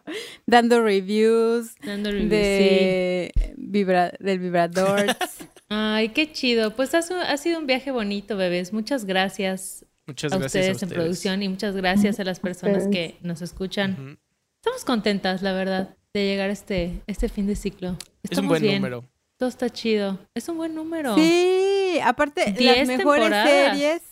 [0.47, 2.37] Dando reviews Dando reviews, sí.
[2.37, 5.07] de vibra- del vibrador.
[5.68, 6.74] Ay, qué chido.
[6.76, 8.72] Pues ha, ha sido un viaje bonito, bebés.
[8.72, 12.87] Muchas gracias, Muchas a gracias ustedes, a en producción y muchas gracias a las personas
[12.89, 14.18] que nos escuchan.
[14.62, 17.97] Estamos contentas, la verdad, de llegar a este, este fin de ciclo.
[18.22, 18.74] Es Estamos un buen bien.
[18.76, 19.05] número.
[19.39, 20.18] Todo está chido.
[20.34, 21.14] Es un buen número.
[21.16, 23.51] Sí, aparte, las mejores temporadas.
[23.51, 24.03] series,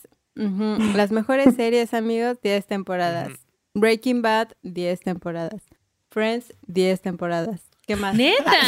[0.95, 3.29] las mejores series, amigos, 10 temporadas.
[3.75, 5.61] Breaking Bad, 10 temporadas.
[6.09, 7.61] Friends, 10 temporadas.
[7.85, 8.15] ¿Qué más?
[8.15, 8.51] Neta.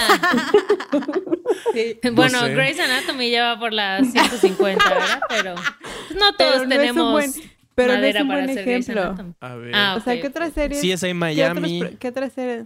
[1.73, 1.99] Sí.
[2.13, 2.53] bueno, sé.
[2.53, 5.19] Grey's Anatomy ya va por las 150, ¿verdad?
[5.29, 7.33] Pero pues, no todos Pero no es un tenemos buen-
[7.75, 9.15] Pero no es madera un para buen ejemplo.
[9.39, 9.71] A ver.
[9.75, 10.29] Ah, O sea, ¿qué ok.
[10.29, 10.81] otras series?
[10.81, 11.79] CSI ¿Qué, Miami.
[11.79, 12.65] pro- ¿Qué otras series?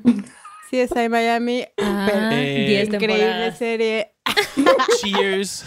[0.70, 3.58] CSI Miami, Ah, pero- Eh, 10 increíble temporadas.
[3.58, 4.12] serie.
[5.02, 5.66] Cheers.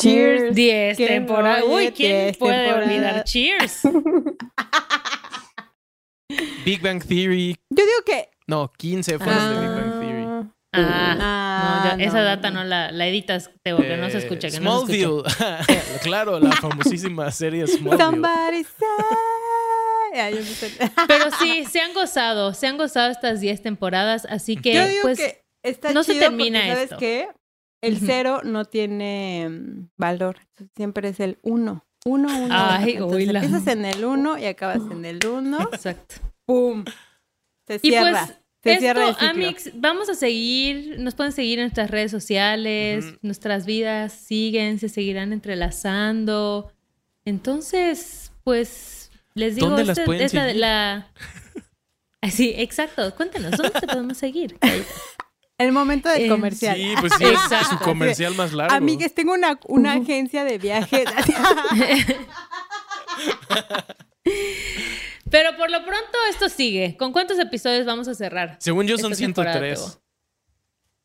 [0.00, 0.54] Cheers.
[0.54, 1.62] 10 ¿Quién temporadas.
[1.64, 2.86] oye Uy, ¿quién 10 puede temporadas?
[2.88, 3.82] olvidar Cheers?
[6.64, 7.56] Big Bang Theory.
[7.70, 8.28] Yo digo que.
[8.46, 10.24] No, 15 fueron de Big Bang Theory.
[10.74, 14.18] Ah, Ah, no, yo- esa no, data no la, la editas, Teo, que no se
[14.18, 15.30] Eh, escucha, que no se escucha.
[15.30, 16.00] Smallville.
[16.02, 17.96] claro, la famosísima serie Smallville.
[18.04, 18.86] Somebody say.
[20.14, 24.86] Ah, Pero sí, se han gozado, se han gozado estas 10 temporadas, así que Yo
[24.86, 26.98] digo pues que está no se chido termina porque, ¿sabes esto.
[26.98, 27.28] qué?
[27.80, 30.36] El cero no tiene mm, valor.
[30.76, 31.84] Siempre es el uno.
[32.04, 32.54] Uno, uno.
[32.56, 35.60] Ay, Entonces, empiezas en el uno y acabas en el uno.
[35.72, 36.16] exacto.
[36.44, 36.84] ¡Pum!
[37.66, 38.24] Se Y cierra.
[38.26, 38.38] pues
[38.74, 39.28] se cierra el ciclo.
[39.28, 44.88] Amix, vamos a seguir, nos pueden seguir en nuestras redes sociales, nuestras vidas siguen, se
[44.88, 46.72] seguirán entrelazando.
[47.24, 50.56] Entonces, pues les digo, ¿Dónde las pueden es la, seguir?
[50.60, 51.12] la-
[52.20, 53.14] Ah, Sí, exacto.
[53.14, 54.58] Cuéntanos, ¿dónde te podemos seguir?
[55.58, 56.76] El momento del Eh, comercial.
[56.76, 58.74] Sí, pues sí, es su comercial más largo.
[58.74, 61.04] Amigues, tengo una, una agencia de viajes.
[65.30, 66.96] Pero por lo pronto esto sigue.
[66.96, 68.56] ¿Con cuántos episodios vamos a cerrar?
[68.60, 70.00] Según yo son esta temporada, 103.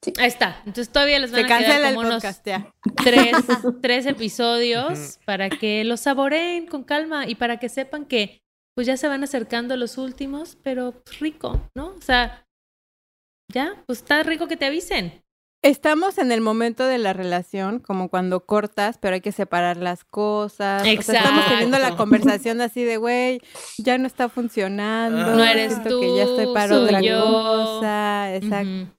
[0.01, 0.13] Teo?
[0.19, 0.57] Ahí está.
[0.65, 2.71] Entonces todavía les van Se a quedar como unos podcast ya.
[3.03, 3.31] tres,
[3.81, 8.41] tres episodios para que los saboreen con calma y para que sepan que
[8.75, 11.89] pues ya se van acercando los últimos, pero pues, rico, ¿no?
[11.97, 12.45] O sea,
[13.47, 15.21] ya, pues está rico que te avisen.
[15.61, 20.03] Estamos en el momento de la relación, como cuando cortas, pero hay que separar las
[20.03, 20.81] cosas.
[20.81, 22.03] O sea, estamos teniendo la Exacto.
[22.03, 23.39] conversación así de, güey,
[23.77, 25.25] ya no está funcionando.
[25.37, 27.21] No eres siento que ya estoy tú, para soy otra yo.
[27.23, 28.35] cosa.
[28.35, 28.93] Exacto.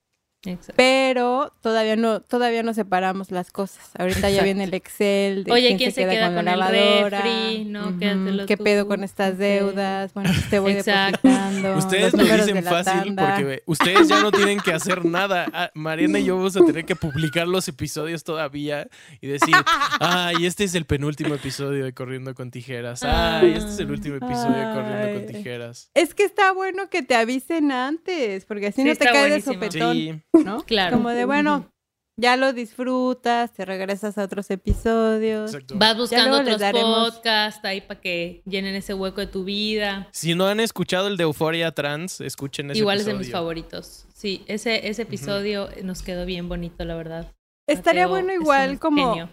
[0.47, 0.74] Exacto.
[0.76, 3.90] Pero todavía no, todavía no separamos las cosas.
[3.99, 7.20] Ahorita ya viene el Excel de Oye, quién, ¿quién se, queda, con, la el lavadora.
[7.22, 7.64] refri?
[7.64, 7.99] No,
[8.47, 8.64] ¿Qué tú.
[8.64, 10.12] pedo con estas deudas?
[10.14, 11.20] Bueno, pues te voy Exacto.
[11.22, 11.76] depositando.
[11.78, 13.34] Ustedes lo dicen la fácil tanda.
[13.36, 15.47] porque ustedes ya no tienen que hacer nada.
[15.53, 18.88] Ah, Mariana y yo vamos a tener que publicar los episodios todavía
[19.20, 19.55] y decir,
[20.01, 23.03] ay, este es el penúltimo episodio de Corriendo con Tijeras.
[23.03, 25.26] Ay, este es el último episodio de Corriendo con.
[25.26, 25.90] Tijeras.
[25.95, 29.22] Es que está bueno que te avisen antes, porque así Sí, no te está cae
[29.22, 29.55] de buenísimo.
[29.55, 30.12] sopetón, Sí,
[30.45, 30.62] ¿no?
[30.66, 30.97] Claro.
[30.97, 31.70] Como de, bueno,
[32.16, 35.53] ya lo disfrutas, te regresas a otros episodios.
[35.53, 35.74] exacto.
[35.78, 40.09] Vas buscando otros daremos- podcasts ahí para que llenen ese hueco de tu vida.
[40.12, 44.07] Si no han escuchado el de Euforia Trans, escuchen ese Igual es de mis favoritos.
[44.14, 47.32] Sí, ese, ese episodio nos quedó bien bonito, la verdad.
[47.68, 49.28] Estaría Mateo bueno igual como genio.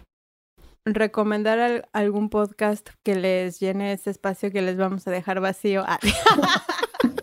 [0.84, 5.84] recomendar al- algún podcast que les llene ese espacio que les vamos a dejar vacío.
[5.86, 6.00] Ah,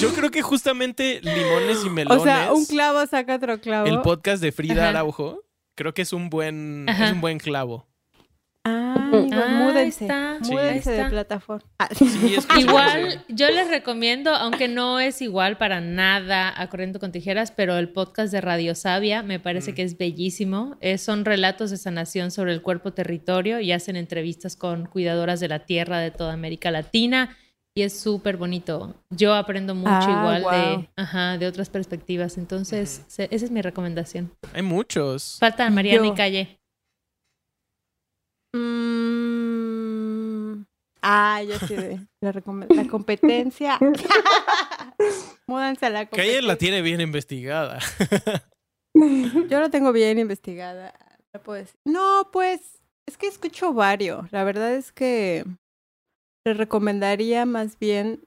[0.00, 3.86] Yo creo que justamente Limones y Melones, o sea, un clavo saca otro clavo.
[3.86, 4.88] el podcast de Frida Ajá.
[4.90, 5.42] Araujo,
[5.74, 7.06] creo que es un buen, Ajá.
[7.06, 7.86] es un buen clavo.
[8.68, 10.04] Ah, amigos, Ah, múdense.
[10.06, 10.50] está, Sí.
[10.52, 11.08] Múdense de está.
[11.10, 11.62] plataforma.
[11.78, 17.12] Ah, Sí, Igual, yo les recomiendo, aunque no es igual para nada a Corriendo con
[17.12, 19.74] Tijeras, pero el podcast de Radio Sabia me parece Mm.
[19.76, 20.76] que es bellísimo.
[20.80, 25.46] Es- son relatos de sanación sobre el cuerpo territorio y hacen entrevistas con cuidadoras de
[25.46, 27.36] la tierra de toda América Latina
[27.76, 28.94] y es súper bonito.
[29.10, 32.38] Yo aprendo mucho Ah, igual de, ajá, de otras perspectivas.
[32.38, 34.32] Entonces, se- esa es mi recomendación.
[34.54, 35.36] Hay muchos.
[35.38, 36.12] Falta Mariana Yo.
[36.12, 36.58] y Calle.
[39.36, 40.64] Mm,
[41.08, 43.78] Ah, yo sí de la, la competencia.
[45.46, 46.42] Múdanse a la Calle competencia.
[46.42, 47.78] la tiene bien investigada.
[48.94, 50.92] Yo lo tengo bien investigada.
[51.84, 54.32] No, pues es que escucho varios.
[54.32, 55.44] La verdad es que
[56.46, 58.20] les recomendaría más bien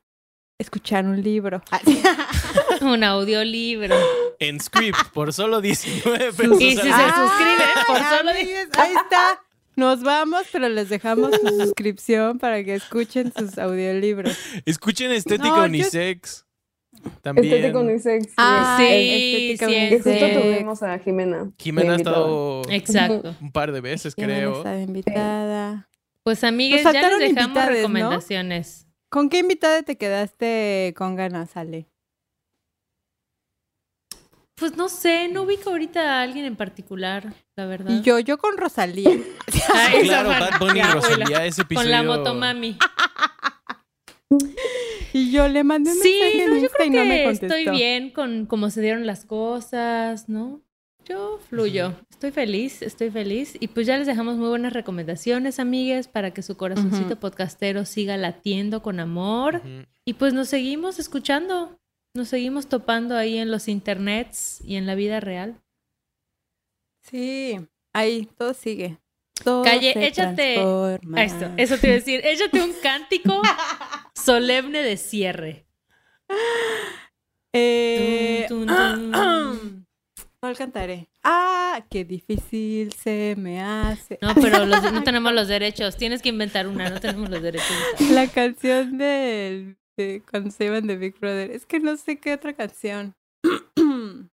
[0.60, 1.62] escuchar un libro.
[1.72, 1.80] Ah,
[2.82, 3.96] Un audiolibro.
[4.40, 6.62] En Script, por solo 19 pesos.
[6.62, 6.94] Y si se mes.
[7.16, 9.42] suscriben por solo amigues, Ahí está.
[9.76, 14.38] Nos vamos, pero les dejamos su suscripción para que escuchen sus audiolibros.
[14.66, 16.46] Escuchen Estética No, yo- Unisex.
[17.22, 17.54] También.
[17.56, 18.34] Estética unisex.
[18.36, 20.42] Ah, Sí, estética sí, justo unisex.
[20.42, 21.52] tuvimos a Jimena.
[21.58, 23.36] Jimena ha estado Exacto.
[23.40, 24.80] un par de veces, Jimena creo.
[24.82, 25.89] invitada.
[26.30, 28.88] Pues amigues, ya faltaron les dejamos recomendaciones.
[29.10, 31.90] ¿Con qué invitada te quedaste con ganas, Ale?
[34.54, 37.92] Pues no sé, no ubico ahorita a alguien en particular, la verdad.
[37.92, 39.10] Y yo, yo con Rosalía.
[39.74, 40.30] Ah, Sí, esa claro.
[40.30, 41.86] Bad Bunny y Ya, Rosalía, ese episodio.
[41.86, 42.78] Con la motomami.
[45.14, 47.24] Y yo le mandé un Sí, mensaje en no, yo creo y no me que
[47.24, 47.56] contestó.
[47.56, 50.62] estoy bien con cómo se dieron las cosas, ¿no?
[51.10, 53.58] Yo fluyo, estoy feliz, estoy feliz.
[53.60, 58.16] Y pues ya les dejamos muy buenas recomendaciones, amigues, para que su corazoncito podcastero siga
[58.16, 59.64] latiendo con amor.
[60.06, 61.80] Y pues nos seguimos escuchando,
[62.14, 65.60] nos seguimos topando ahí en los internets y en la vida real.
[67.02, 67.60] Sí,
[67.92, 69.00] ahí, todo sigue.
[69.44, 71.24] Todo Calle, échate- transforma.
[71.24, 72.22] Esto, eso te iba a decir.
[72.24, 73.42] Échate un cántico
[74.14, 75.66] solemne de cierre.
[77.54, 78.48] Eh.
[80.42, 81.10] ¿Cuál cantaré?
[81.24, 84.18] Ah, qué difícil se me hace.
[84.22, 85.98] No, pero los- no tenemos los derechos.
[85.98, 87.68] Tienes que inventar una, no tenemos los derechos.
[88.12, 91.52] La canción del de cuando se iban de Big Brother.
[91.52, 93.16] Es que no sé qué otra canción.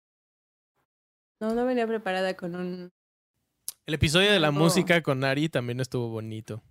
[1.38, 2.90] No, no venía preparada con un.
[3.84, 4.52] El episodio de la Oh.
[4.52, 6.62] música con Ari también estuvo bonito.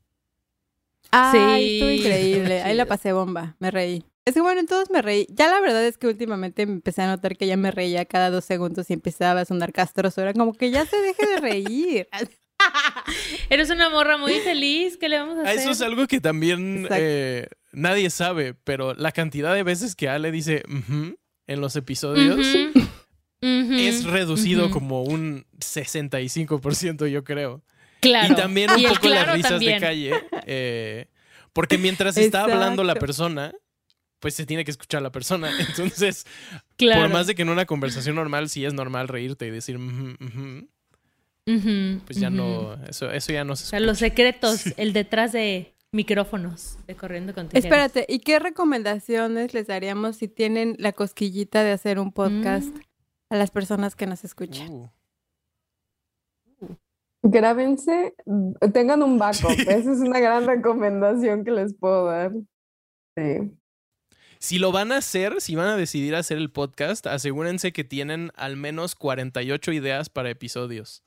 [1.12, 1.76] Ah, Sí.
[1.76, 2.62] estuvo increíble.
[2.64, 3.56] Ahí la pasé bomba.
[3.60, 4.04] Me reí.
[4.26, 5.28] Es que bueno, en todos me reí.
[5.30, 8.32] Ya la verdad es que últimamente me empecé a notar que ya me reía cada
[8.32, 10.21] dos segundos y empezaba a sonar castroso.
[10.21, 12.07] Era como que ya se deje de reír.
[13.49, 14.97] Eres una morra muy feliz.
[14.97, 15.59] ¿Qué le vamos a Ah, hacer?
[15.59, 20.32] Eso es algo que también eh, nadie sabe, pero la cantidad de veces que Ale
[20.32, 20.63] dice
[21.47, 22.39] en los episodios
[23.41, 27.63] es reducido como un 65%, yo creo.
[27.99, 28.34] Claro.
[28.34, 29.76] Y también un Y poco las risas también.
[29.76, 30.11] de calle.
[30.47, 31.07] eh,
[31.53, 33.53] porque mientras está hablando la persona,
[34.26, 35.51] pues se tiene que escuchar la persona.
[35.69, 36.26] Entonces,
[36.78, 37.01] Claro.
[37.03, 39.78] por más de que en una conversación normal sí es normal reírte y decir,
[42.07, 45.76] pues ya no, eso, eso ya no se O sea, los secretos, el detrás de
[45.91, 47.65] micrófonos de Corriendo con Tijeras.
[47.65, 52.80] Espérate, ¿y qué recomendaciones les daríamos si tienen la cosquillita de hacer un podcast Mm.
[53.30, 54.71] a las personas que nos escuchan?
[54.71, 54.89] Uh.
[57.21, 58.15] Grábense,
[58.73, 59.51] tengan un backup.
[59.51, 62.32] Esa es una gran recomendación que les puedo dar.
[63.15, 63.51] Sí.
[64.46, 68.32] Si lo van a hacer, si van a decidir hacer el podcast, asegúrense que tienen
[68.36, 71.02] al menos 48 ideas para episodios.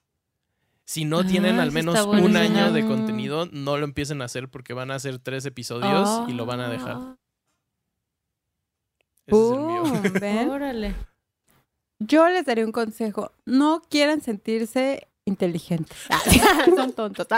[0.84, 2.41] Si no tienen Ah, al menos un bueno.
[2.41, 2.86] año de Ah.
[2.89, 6.59] contenido, no lo empiecen a hacer porque van a hacer tres episodios y lo van
[6.59, 6.97] a dejar.
[6.97, 7.16] Ah,
[9.26, 9.82] Ese es el mío.
[9.84, 10.51] Boom, ¿ven?
[10.51, 10.95] Órale.
[12.01, 13.30] Yo les daría un consejo.
[13.45, 15.97] No quieran sentirse inteligentes.
[16.74, 17.28] Son tontos.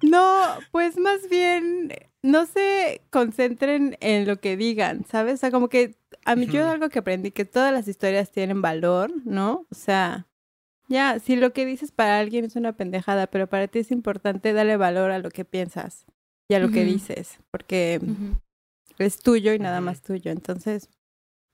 [0.00, 1.92] No, pues más bien
[2.22, 5.34] no se concentren en lo que digan, ¿sabes?
[5.34, 6.70] O sea, como que a mí yo Ujú.
[6.70, 9.66] algo que aprendí, que todas las historias tienen valor, ¿no?
[9.70, 10.28] O sea,
[10.88, 14.52] ya, si lo que dices para alguien es una pendejada, pero para ti es importante
[14.52, 16.06] darle valor a lo que piensas
[16.48, 18.00] y a lo que dices, porque
[18.98, 20.30] es tuyo y nada más tuyo.
[20.30, 20.90] Entonces,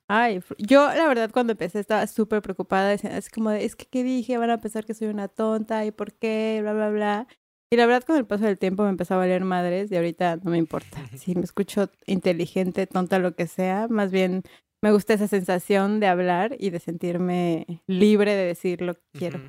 [0.09, 4.03] ay, yo la verdad cuando empecé estaba súper preocupada, es como de, es que qué
[4.03, 7.27] dije, van a pensar que soy una tonta y por qué, bla, bla, bla.
[7.71, 10.37] Y la verdad con el paso del tiempo me empezó a valer madres y ahorita
[10.43, 11.05] no me importa.
[11.17, 14.43] Si me escucho inteligente, tonta, lo que sea, más bien
[14.81, 19.41] me gusta esa sensación de hablar y de sentirme libre de decir lo que quiero.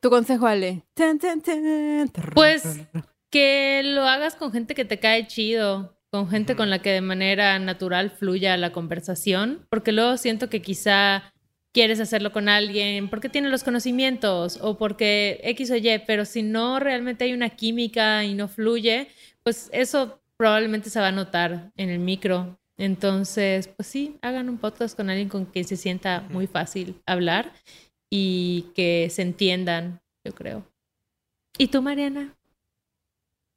[0.00, 0.84] Tu consejo, Ale.
[0.92, 2.10] Tan, tan, tan.
[2.34, 2.80] Pues,
[3.30, 7.00] Que lo hagas con gente que te cae chido, con gente con la que de
[7.00, 11.33] manera natural fluya la conversación, porque luego siento que quizá
[11.74, 16.42] quieres hacerlo con alguien porque tiene los conocimientos o porque X o Y, pero si
[16.42, 19.08] no realmente hay una química y no fluye,
[19.42, 22.58] pues eso probablemente se va a notar en el micro.
[22.78, 27.52] Entonces, pues sí, hagan un podcast con alguien con quien se sienta muy fácil hablar
[28.10, 30.64] y que se entiendan, yo creo.
[31.58, 32.36] ¿Y tú, Mariana?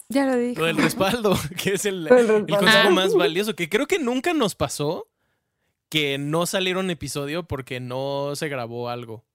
[0.10, 0.60] Ya lo dije.
[0.60, 2.90] Lo del respaldo, que es el, el consejo Ah.
[2.92, 5.08] más valioso, que creo que nunca nos pasó
[5.90, 9.26] que no salieron episodio porque no se grabó algo.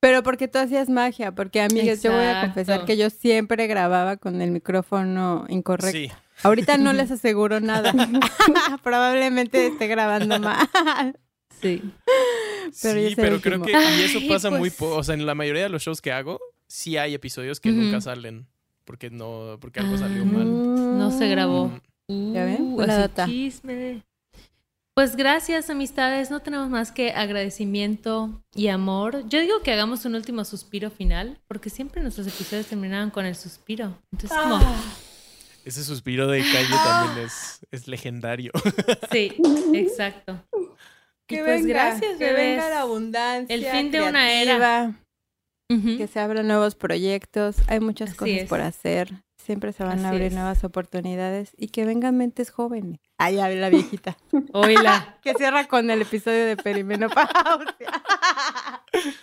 [0.00, 4.16] Pero porque tú hacías magia, porque amigas, yo voy a confesar que yo siempre grababa
[4.16, 5.98] con el micrófono incorrecto.
[5.98, 6.10] Sí.
[6.42, 7.92] Ahorita no les aseguro nada.
[8.82, 10.66] Probablemente esté grabando mal.
[11.60, 11.82] Sí.
[12.82, 14.74] Pero sí, pero creo que y eso Ay, pasa muy pues.
[14.76, 14.96] poco.
[14.96, 18.00] O sea, en la mayoría de los shows que hago, sí hay episodios que nunca
[18.00, 18.46] salen.
[18.86, 20.98] Porque no, porque algo salió mal.
[20.98, 21.70] No se grabó.
[22.08, 22.32] Mm.
[22.32, 22.62] ¿Ya ven?
[22.62, 23.26] Uh, Buena ese data.
[23.26, 24.02] chisme.
[24.94, 26.30] Pues gracias, amistades.
[26.30, 29.26] No tenemos más que agradecimiento y amor.
[29.28, 33.34] Yo digo que hagamos un último suspiro final, porque siempre nuestros episodios terminaban con el
[33.36, 33.96] suspiro.
[34.12, 34.58] Entonces, como,
[35.64, 38.52] Ese suspiro de calle también es, es legendario.
[39.12, 39.36] sí,
[39.74, 40.42] exacto.
[40.52, 42.56] Y Que pues venga, gracias, que bebés.
[42.56, 43.54] venga la abundancia.
[43.54, 44.92] El fin de una era.
[45.68, 47.56] Que se abran nuevos proyectos.
[47.68, 48.48] Hay muchas Así cosas es.
[48.48, 49.12] por hacer.
[49.50, 50.32] Siempre se van Así a abrir es.
[50.34, 51.50] nuevas oportunidades.
[51.56, 53.00] Y que vengan mentes jóvenes.
[53.18, 54.16] Ay, ya la viejita.
[54.52, 55.18] Oíla.
[55.22, 57.90] que cierra con el episodio de perimenopausia.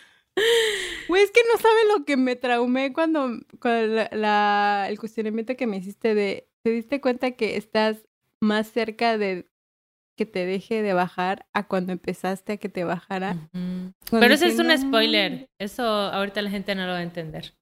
[1.08, 5.56] Güey, es que no sabe lo que me traumé cuando, con la, la- el cuestionamiento
[5.56, 7.98] que me hiciste de, ¿te diste cuenta que estás
[8.42, 9.50] más cerca de
[10.16, 13.50] que te deje de bajar a cuando empezaste a que te bajara?
[14.12, 15.50] Pero ese es un spoiler.
[15.60, 17.54] Eso ahorita la gente no lo va a entender.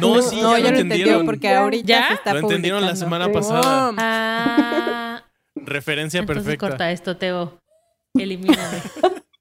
[0.00, 1.26] No, Así sí, no, ya ya lo entendió entendieron.
[1.26, 2.08] porque ahorita ¿Ya?
[2.08, 3.88] se está Lo entendieron la semana pasada.
[3.90, 6.68] Oh, Ah, Referencia entonces perfecta.
[6.68, 7.58] corta esto, Teo.
[8.18, 8.82] Elimíname.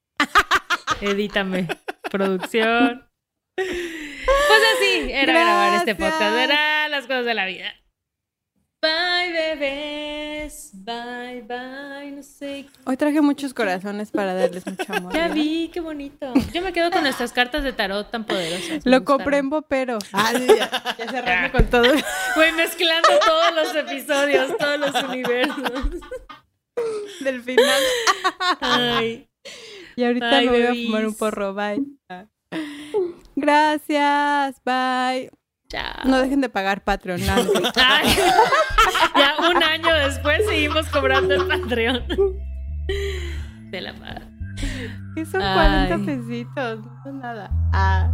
[1.02, 1.68] Edítame.
[2.12, 3.08] Producción.
[3.56, 3.68] Pues
[4.78, 6.36] así era grabar este podcast.
[6.38, 7.74] Era las cosas de la vida.
[8.84, 10.72] Bye, bebés.
[10.74, 12.12] Bye, bye.
[12.12, 12.66] No sé.
[12.84, 15.14] Hoy traje muchos corazones para darles mucho amor.
[15.14, 16.34] Ya vi, qué bonito.
[16.52, 18.86] Yo me quedo con nuestras cartas de tarot tan poderosas.
[18.86, 19.50] Lo compré en.
[19.50, 20.00] Bopero.
[20.12, 21.84] Ah, ya, ya cerrando con todo.
[22.36, 26.02] Voy mezclando todos los episodios, todos los universos.
[27.22, 27.82] del final.
[28.60, 29.30] Ay.
[29.96, 31.54] Y ahorita Bye, me voy a fumar un porro.
[31.54, 31.86] Bye.
[33.38, 34.62] Gracias.
[34.66, 35.32] Bye.
[35.74, 36.06] Chao.
[36.06, 37.20] No dejen de pagar Patreon.
[37.76, 38.16] Ay,
[39.16, 42.04] ya un año después seguimos cobrando el Patreon.
[43.72, 44.22] De la paz.
[45.16, 45.88] Que son Ay.
[45.90, 46.80] 40 pesitos.
[47.06, 47.50] No nada.
[47.74, 48.08] Ah.